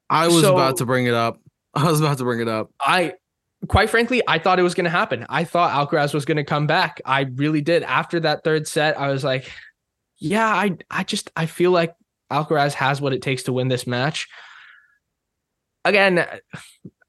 [0.09, 1.39] I was so, about to bring it up.
[1.73, 2.71] I was about to bring it up.
[2.79, 3.13] I,
[3.67, 5.25] quite frankly, I thought it was going to happen.
[5.29, 7.01] I thought Alcaraz was going to come back.
[7.05, 7.83] I really did.
[7.83, 9.51] After that third set, I was like,
[10.17, 11.95] yeah, I, I just, I feel like
[12.31, 14.27] Alcaraz has what it takes to win this match.
[15.83, 16.25] Again,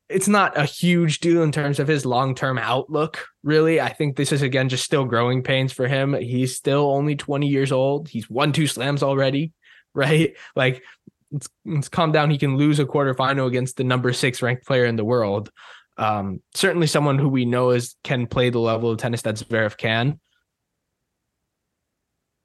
[0.08, 3.80] it's not a huge deal in terms of his long-term outlook, really.
[3.80, 6.14] I think this is again just still growing pains for him.
[6.14, 8.08] He's still only 20 years old.
[8.08, 9.52] He's won two slams already,
[9.94, 10.36] right?
[10.54, 10.82] Like
[11.32, 12.30] let's, let's calm down.
[12.30, 15.50] He can lose a quarterfinal against the number six ranked player in the world.
[15.98, 19.76] Um, certainly someone who we know is can play the level of tennis that Zverev
[19.76, 20.20] can.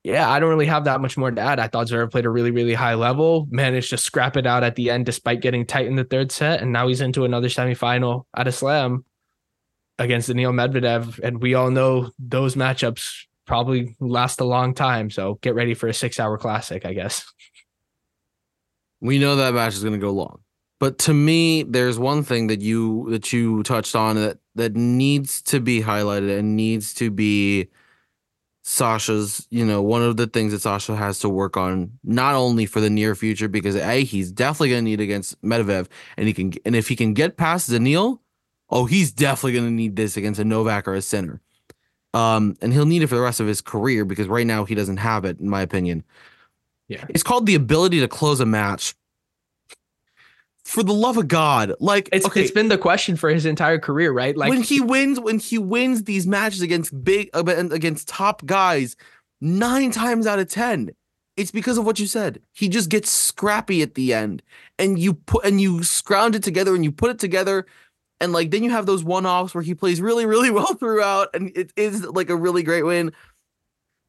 [0.03, 1.59] Yeah, I don't really have that much more to add.
[1.59, 4.75] I thought Zverev played a really, really high level, managed to scrap it out at
[4.75, 8.25] the end despite getting tight in the third set, and now he's into another semifinal
[8.35, 9.05] at a slam
[9.99, 15.11] against Daniil Medvedev, and we all know those matchups probably last a long time.
[15.11, 17.31] So get ready for a six-hour classic, I guess.
[19.01, 20.39] We know that match is going to go long.
[20.79, 25.43] But to me, there's one thing that you that you touched on that that needs
[25.43, 27.67] to be highlighted and needs to be
[28.63, 32.65] Sasha's, you know, one of the things that Sasha has to work on, not only
[32.65, 35.87] for the near future, because a he's definitely going to need against Medvedev,
[36.17, 38.21] and he can, and if he can get past Daniil,
[38.69, 41.41] oh, he's definitely going to need this against a Novak or a Sinner.
[42.13, 44.75] um, and he'll need it for the rest of his career because right now he
[44.75, 46.03] doesn't have it, in my opinion.
[46.87, 47.05] Yeah.
[47.09, 48.95] It's called the ability to close a match.
[50.71, 53.77] For the love of God, like it's okay, it's been the question for his entire
[53.77, 54.37] career, right?
[54.37, 58.95] Like when he wins, when he wins these matches against big uh, against top guys,
[59.41, 60.91] nine times out of ten,
[61.35, 62.41] it's because of what you said.
[62.53, 64.43] He just gets scrappy at the end,
[64.79, 67.65] and you put and you scrounge it together, and you put it together,
[68.21, 71.27] and like then you have those one offs where he plays really, really well throughout,
[71.33, 73.11] and it is like a really great win.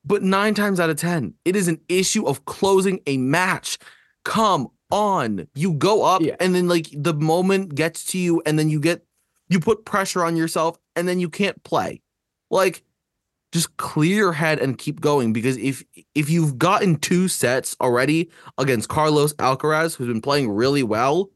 [0.04, 3.78] But nine times out of 10, it is an issue of closing a match.
[4.24, 5.49] Come on.
[5.55, 6.36] You go up yeah.
[6.38, 9.05] and then like the moment gets to you and then you get,
[9.49, 12.03] you put pressure on yourself and then you can't play.
[12.51, 12.84] Like,
[13.53, 15.84] just clear your head and keep going because if
[16.14, 21.30] if you've gotten two sets already against Carlos Alcaraz who's been playing really well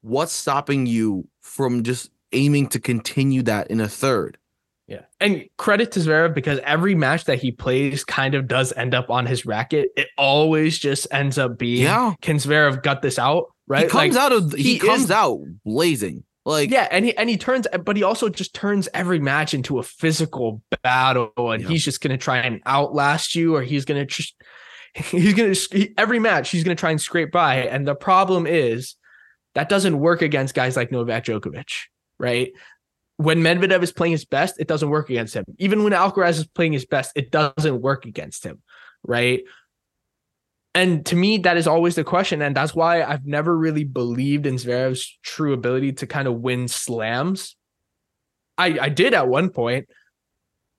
[0.00, 4.38] what's stopping you from just aiming to continue that in a third
[4.86, 5.02] yeah.
[5.20, 9.10] And credit to Zverev because every match that he plays kind of does end up
[9.10, 9.90] on his racket.
[9.96, 12.14] It always just ends up being yeah.
[12.20, 13.46] can Zverev gut this out?
[13.66, 13.84] Right.
[13.84, 16.24] He comes like, out of he, he comes is, out blazing.
[16.44, 19.78] Like yeah, and he and he turns, but he also just turns every match into
[19.78, 21.68] a physical battle, and yeah.
[21.68, 24.34] he's just gonna try and outlast you, or he's gonna just
[24.94, 27.58] he's gonna he, every match he's gonna try and scrape by.
[27.58, 28.96] And the problem is
[29.54, 31.72] that doesn't work against guys like Novak Djokovic,
[32.18, 32.52] right?
[33.22, 35.44] When Medvedev is playing his best, it doesn't work against him.
[35.58, 38.62] Even when Alcaraz is playing his best, it doesn't work against him,
[39.04, 39.42] right?
[40.74, 44.46] And to me, that is always the question, and that's why I've never really believed
[44.46, 47.56] in Zverev's true ability to kind of win slams.
[48.56, 49.88] I I did at one point,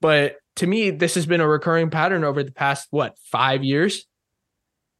[0.00, 4.04] but to me, this has been a recurring pattern over the past what five years,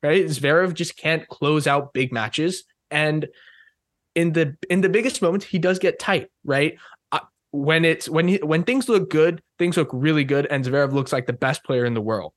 [0.02, 0.24] right?
[0.24, 3.26] Zverev just can't close out big matches, and
[4.14, 6.78] in the in the biggest moments, he does get tight, right?
[7.54, 11.12] When it's when he, when things look good, things look really good, and Zverev looks
[11.12, 12.32] like the best player in the world.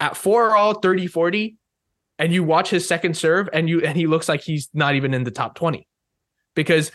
[0.00, 1.56] At four all 30 40,
[2.18, 5.14] and you watch his second serve, and you and he looks like he's not even
[5.14, 5.88] in the top 20
[6.54, 6.92] because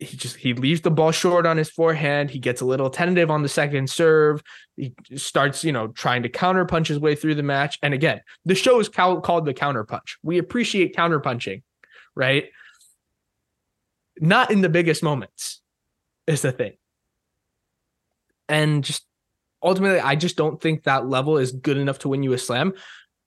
[0.00, 2.30] he just he leaves the ball short on his forehand.
[2.30, 4.42] He gets a little tentative on the second serve.
[4.76, 7.78] He starts, you know, trying to counter punch his way through the match.
[7.82, 10.18] And again, the show is cal- called the counter punch.
[10.24, 11.62] We appreciate counter punching,
[12.16, 12.46] right?
[14.18, 15.60] Not in the biggest moments
[16.26, 16.72] is the thing.
[18.48, 19.04] And just
[19.62, 22.74] ultimately, I just don't think that level is good enough to win you a slam.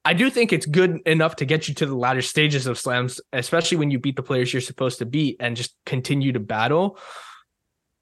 [0.06, 3.20] I do think it's good enough to get you to the latter stages of slams,
[3.34, 6.98] especially when you beat the players you're supposed to beat and just continue to battle.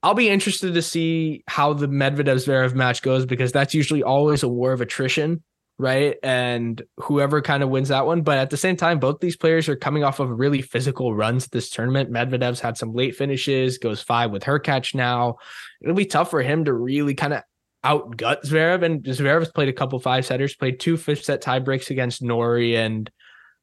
[0.03, 4.43] I'll be interested to see how the Medvedev Zverev match goes because that's usually always
[4.43, 5.43] a war of attrition
[5.77, 6.17] right?
[6.23, 8.21] And whoever kind of wins that one.
[8.21, 11.47] But at the same time, both these players are coming off of really physical runs
[11.47, 12.11] this tournament.
[12.11, 15.35] Medvedev's had some late finishes, goes five with Hurkacz now.
[15.81, 17.43] It'll be tough for him to really kind of
[17.83, 18.83] outgut Zverev.
[18.83, 22.77] And Zverev's played a couple five setters, played two fifth set tie breaks against Norrie
[22.77, 23.09] and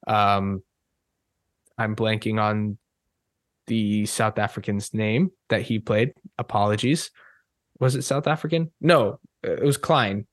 [0.05, 0.61] um
[1.77, 2.77] I'm blanking on
[3.67, 6.13] the South African's name that he played.
[6.37, 7.09] Apologies.
[7.79, 8.71] Was it South African?
[8.79, 10.27] No, it was Klein.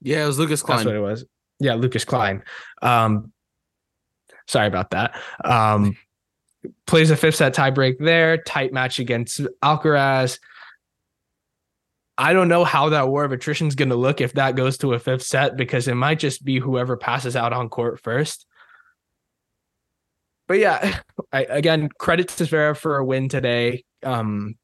[0.00, 0.78] Yeah, it was Lukas Klein.
[0.78, 1.24] That's what it was.
[1.60, 2.42] Yeah, Lukas Klein.
[2.82, 3.32] Um,
[4.46, 5.20] sorry about that.
[5.44, 5.96] Um,
[6.86, 8.38] plays a fifth set tiebreak there.
[8.38, 10.38] Tight match against Alcaraz.
[12.16, 14.76] I don't know how that war of attrition is going to look if that goes
[14.78, 18.44] to a fifth set because it might just be whoever passes out on court first.
[20.48, 20.98] But yeah,
[21.32, 23.84] I, again, credit to Zverev for a win today.
[24.02, 24.56] Um,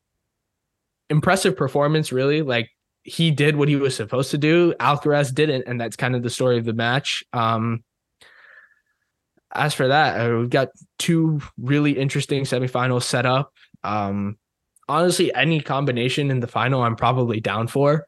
[1.08, 2.42] impressive performance, really.
[2.42, 2.70] Like
[3.04, 4.74] he did what he was supposed to do.
[4.80, 7.22] Alcaraz didn't, and that's kind of the story of the match.
[7.32, 7.84] Um,
[9.52, 13.52] as for that, uh, we've got two really interesting semifinals set up.
[13.84, 14.38] Um,
[14.88, 18.06] honestly, any combination in the final, I'm probably down for.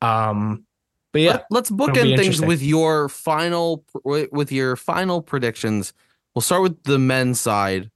[0.00, 0.64] Um,
[1.12, 5.92] but yeah, Let, us bookend things with your final with your final predictions.
[6.34, 7.90] We'll start with the men's side.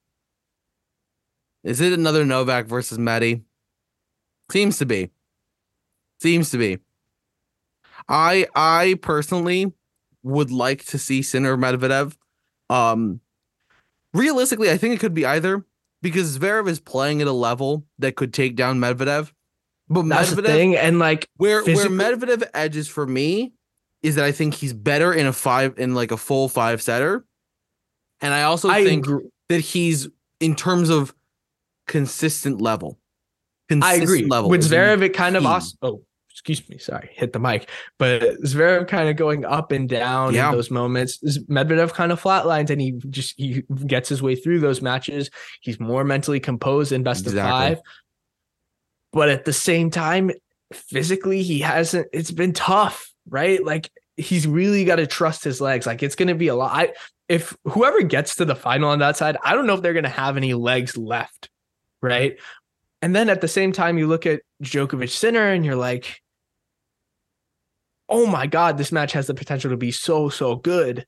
[1.65, 3.43] Is it another Novak versus Medi?
[4.51, 5.11] Seems to be.
[6.21, 6.79] Seems to be.
[8.09, 9.73] I I personally
[10.23, 12.17] would like to see Sinner Medvedev.
[12.71, 13.21] Um
[14.15, 15.65] realistically, I think it could be either
[16.03, 19.33] because Zverev is playing at a level that could take down Medvedev.
[19.89, 23.53] But That's Medvedev, thing, and like where physically- where Medvedev edges for me
[24.03, 27.25] is that I think he's better in a five in like a full five setter,
[28.21, 29.25] and I also I think agree.
[29.49, 30.09] that he's
[30.41, 31.15] in terms of
[31.87, 32.99] consistent level.
[33.69, 34.25] Consistent I agree.
[34.27, 35.75] Level With Zverev, it kind of also.
[35.83, 36.03] Oh,
[36.39, 37.69] excuse me, sorry, hit the mic.
[37.99, 40.49] But Zverev kind of going up and down yeah.
[40.49, 41.19] in those moments.
[41.49, 45.31] Medvedev kind of flatlines and he just he gets his way through those matches.
[45.61, 47.73] He's more mentally composed in best exactly.
[47.73, 47.83] of five.
[49.13, 50.31] But at the same time,
[50.73, 53.65] physically, he hasn't, it's been tough, right?
[53.65, 55.87] Like he's really got to trust his legs.
[55.87, 56.73] Like it's going to be a lot.
[56.73, 56.93] I,
[57.29, 60.05] if whoever gets to the final on that side, I don't know if they're going
[60.05, 61.51] to have any legs left,
[62.01, 62.39] right?
[63.03, 66.21] And then at the same time, you look at Djokovic Sinner and you're like,
[68.09, 71.05] oh my God, this match has the potential to be so, so good.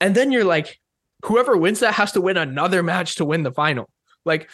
[0.00, 0.80] And then you're like,
[1.24, 3.88] whoever wins that has to win another match to win the final.
[4.24, 4.50] Like,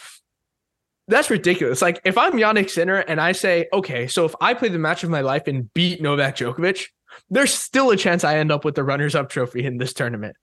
[1.07, 1.81] that's ridiculous.
[1.81, 5.03] Like, if I'm Jannik Sinner and I say, okay, so if I play the match
[5.03, 6.87] of my life and beat Novak Djokovic,
[7.29, 10.35] there's still a chance I end up with the runners up trophy in this tournament,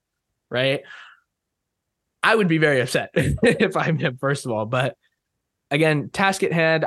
[0.50, 0.82] right?
[2.22, 4.64] I would be very upset if I'm him, first of all.
[4.64, 4.96] But
[5.70, 6.86] again, task at hand,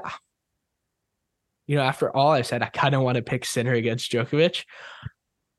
[1.67, 4.63] you know, after all I said, I kind of want to pick Sinner against Djokovic.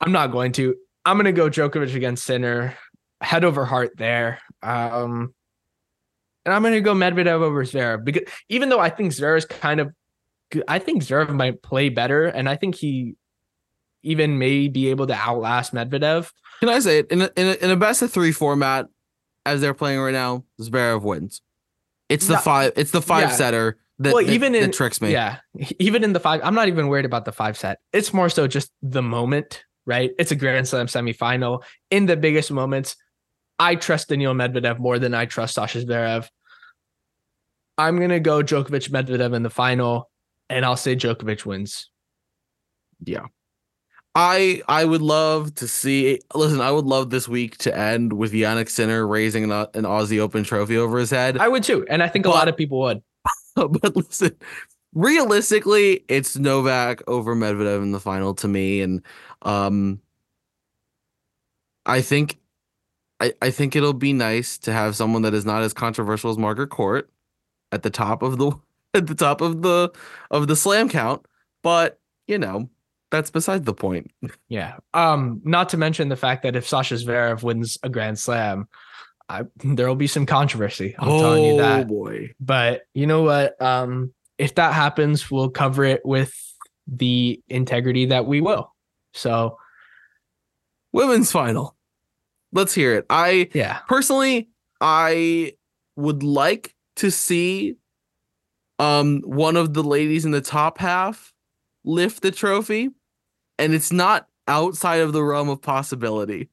[0.00, 0.74] I'm not going to.
[1.04, 2.76] I'm going to go Djokovic against Sinner,
[3.20, 4.40] head over heart there.
[4.62, 5.34] Um,
[6.44, 9.44] and I'm going to go Medvedev over Zverev because even though I think Zverev is
[9.44, 9.92] kind of,
[10.66, 13.16] I think Zverev might play better, and I think he
[14.02, 16.30] even may be able to outlast Medvedev.
[16.60, 18.86] Can I say it in a, in a, in a best of three format
[19.44, 20.44] as they're playing right now?
[20.60, 21.42] Zverev wins.
[22.08, 22.72] It's the five.
[22.76, 23.36] It's the five yeah.
[23.36, 25.12] setter that, well, that, even in, tricks me.
[25.12, 25.38] Yeah.
[25.78, 27.78] Even in the five, I'm not even worried about the five set.
[27.92, 30.12] It's more so just the moment, right?
[30.18, 31.62] It's a Grand Slam semifinal.
[31.90, 32.96] In the biggest moments,
[33.58, 36.28] I trust Daniil Medvedev more than I trust Sasha Zverev.
[37.76, 40.10] I'm gonna go Djokovic Medvedev in the final,
[40.48, 41.90] and I'll say Djokovic wins.
[43.04, 43.26] Yeah.
[44.14, 46.20] I I would love to see.
[46.34, 50.18] Listen, I would love this week to end with Jannik Sinner raising an, an Aussie
[50.18, 51.38] Open trophy over his head.
[51.38, 53.02] I would too, and I think but, a lot of people would.
[53.82, 54.36] but listen,
[54.94, 59.02] realistically, it's Novak over Medvedev in the final to me, and
[59.42, 60.00] um,
[61.86, 62.38] I think,
[63.20, 66.38] I I think it'll be nice to have someone that is not as controversial as
[66.38, 67.10] Margaret Court.
[67.72, 68.52] at the top of the
[68.94, 69.90] at the top of the
[70.30, 71.26] of the slam count,
[71.62, 72.68] but you know,
[73.10, 74.10] that's besides the point.
[74.48, 74.76] Yeah.
[74.94, 78.66] Um, not to mention the fact that if Sasha Zverev wins a Grand Slam,
[79.28, 80.94] I, there will be some controversy.
[80.98, 81.88] I'm oh, telling you that.
[81.88, 82.30] boy.
[82.40, 83.60] But you know what?
[83.60, 86.34] Um, if that happens, we'll cover it with
[86.86, 88.74] the integrity that we will.
[89.12, 89.58] So,
[90.92, 91.76] women's final.
[92.52, 93.06] Let's hear it.
[93.10, 93.80] I yeah.
[93.88, 94.48] Personally,
[94.80, 95.54] I
[95.96, 97.76] would like to see
[98.78, 101.32] um one of the ladies in the top half
[101.84, 102.90] lift the trophy
[103.58, 106.48] and it's not outside of the realm of possibility.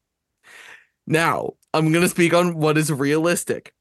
[1.07, 3.73] Now, I'm going to speak on what is realistic.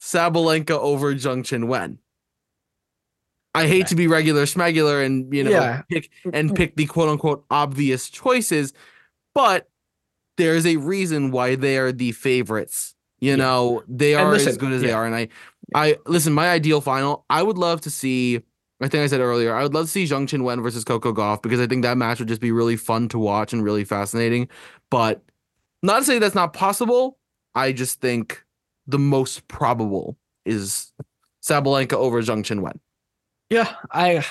[0.00, 1.98] Sabalenka over Zheng Wen.
[3.54, 5.82] I hate to be regular smegular and you know yeah.
[5.90, 8.72] pick and pick the quote unquote obvious choices,
[9.34, 9.68] but
[10.36, 12.94] there's a reason why they are the favorites.
[13.18, 13.36] You yeah.
[13.36, 14.88] know, they are listen, as good as yeah.
[14.88, 15.04] they are.
[15.04, 15.28] And I
[15.74, 18.40] I listen, my ideal final, I would love to see
[18.80, 21.42] I think I said earlier, I would love to see Zheng Wen versus Coco Gauff
[21.42, 24.48] because I think that match would just be really fun to watch and really fascinating.
[24.90, 25.22] But
[25.82, 27.18] not to say that's not possible.
[27.54, 28.44] I just think
[28.86, 30.92] the most probable is
[31.42, 32.78] Sabalenka over Zheng Qinwen.
[33.48, 34.24] Yeah, I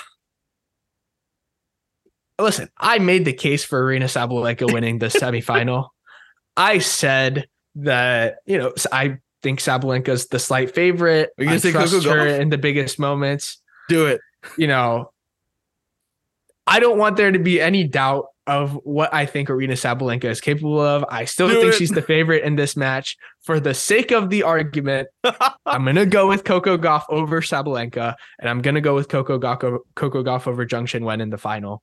[2.40, 2.70] listen.
[2.78, 5.88] I made the case for Aryna Sabalenka winning the semifinal.
[6.56, 7.46] I said
[7.76, 11.30] that you know I think Sabalenka's the slight favorite.
[11.38, 13.60] Are you gonna I say trust Coco her in the biggest moments.
[13.88, 14.20] Do it.
[14.56, 15.12] You know,
[16.66, 20.40] I don't want there to be any doubt of what I think Aryna Sabalenka is
[20.40, 21.04] capable of.
[21.08, 21.76] I still Do think it.
[21.76, 23.16] she's the favorite in this match.
[23.42, 25.08] For the sake of the argument,
[25.66, 29.78] I'm gonna go with Coco Gauff over Sabalenka, and I'm gonna go with Coco Gauff,
[29.94, 31.82] Coco Gauff over Zheng when in the final.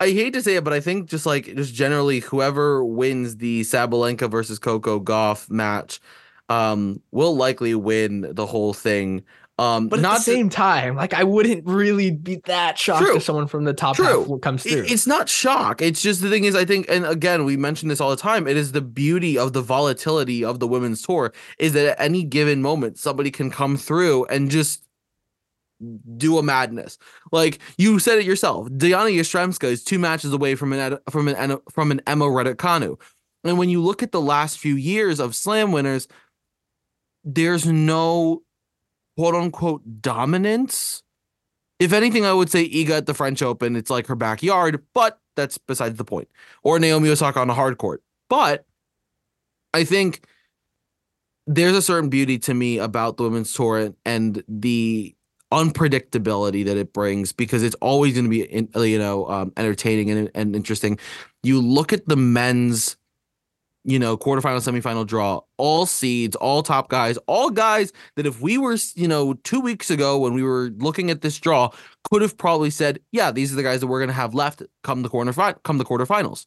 [0.00, 3.62] I hate to say it, but I think just like just generally, whoever wins the
[3.62, 6.00] Sabalenka versus Coco Gauff match,
[6.48, 9.24] um, will likely win the whole thing.
[9.58, 13.16] Um, but not at the same time, like I wouldn't really be that shocked true,
[13.16, 14.38] if someone from the top true.
[14.38, 14.84] comes through.
[14.86, 15.82] It's not shock.
[15.82, 18.46] It's just the thing is, I think, and again, we mention this all the time.
[18.46, 22.22] It is the beauty of the volatility of the women's tour is that at any
[22.22, 24.84] given moment, somebody can come through and just
[26.16, 26.96] do a madness.
[27.32, 31.58] Like you said it yourself, Diana Yastremska is two matches away from an from an
[31.72, 33.00] from an Emma Raducanu.
[33.42, 36.06] And when you look at the last few years of Slam winners,
[37.24, 38.42] there's no
[39.18, 41.02] quote unquote dominance.
[41.80, 45.20] If anything, I would say Iga at the French Open, it's like her backyard, but
[45.34, 46.28] that's besides the point.
[46.62, 48.02] Or Naomi Osaka on a hard court.
[48.30, 48.64] But
[49.74, 50.24] I think
[51.46, 55.14] there's a certain beauty to me about the women's tour and the
[55.52, 60.30] unpredictability that it brings because it's always going to be you know um, entertaining and,
[60.34, 60.98] and interesting.
[61.42, 62.96] You look at the men's
[63.88, 68.58] you know, quarterfinal, semifinal draw, all seeds, all top guys, all guys that if we
[68.58, 71.70] were, you know, two weeks ago when we were looking at this draw,
[72.10, 74.62] could have probably said, yeah, these are the guys that we're going to have left
[74.84, 76.44] come the corner fi- come the quarterfinals.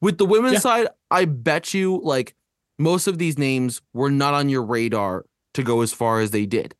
[0.00, 0.60] With the women's yeah.
[0.60, 2.34] side, I bet you like
[2.78, 6.46] most of these names were not on your radar to go as far as they
[6.46, 6.74] did.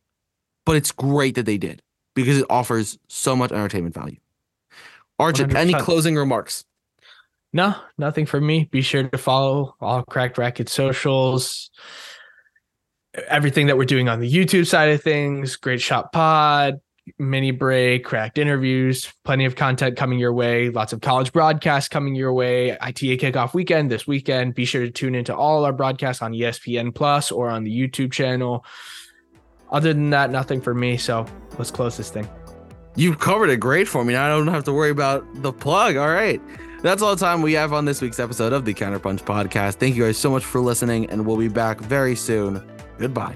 [0.65, 1.83] But it's great that they did
[2.15, 4.17] because it offers so much entertainment value.
[5.19, 6.65] Archie, any closing remarks?
[7.57, 8.65] No, nothing from me.
[8.65, 11.71] Be sure to follow all Cracked Racquets socials,
[13.27, 15.55] everything that we're doing on the YouTube side of things.
[15.55, 16.79] Great Shot Pod,
[17.17, 22.13] mini break, cracked interviews, plenty of content coming your way, lots of college broadcasts coming
[22.13, 22.77] your way.
[22.79, 24.53] ITA kickoff weekend this weekend.
[24.53, 28.11] Be sure to tune into all our broadcasts on ESPN Plus or on the YouTube
[28.11, 28.63] channel.
[29.71, 30.97] Other than that, nothing for me.
[30.97, 31.25] So
[31.57, 32.29] let's close this thing.
[32.95, 34.13] You've covered it great for me.
[34.13, 35.95] Now I don't have to worry about the plug.
[35.97, 36.39] All right.
[36.81, 39.75] That's all the time we have on this week's episode of the Counterpunch Podcast.
[39.75, 42.63] Thank you guys so much for listening, and we'll be back very soon.
[42.99, 43.35] Goodbye.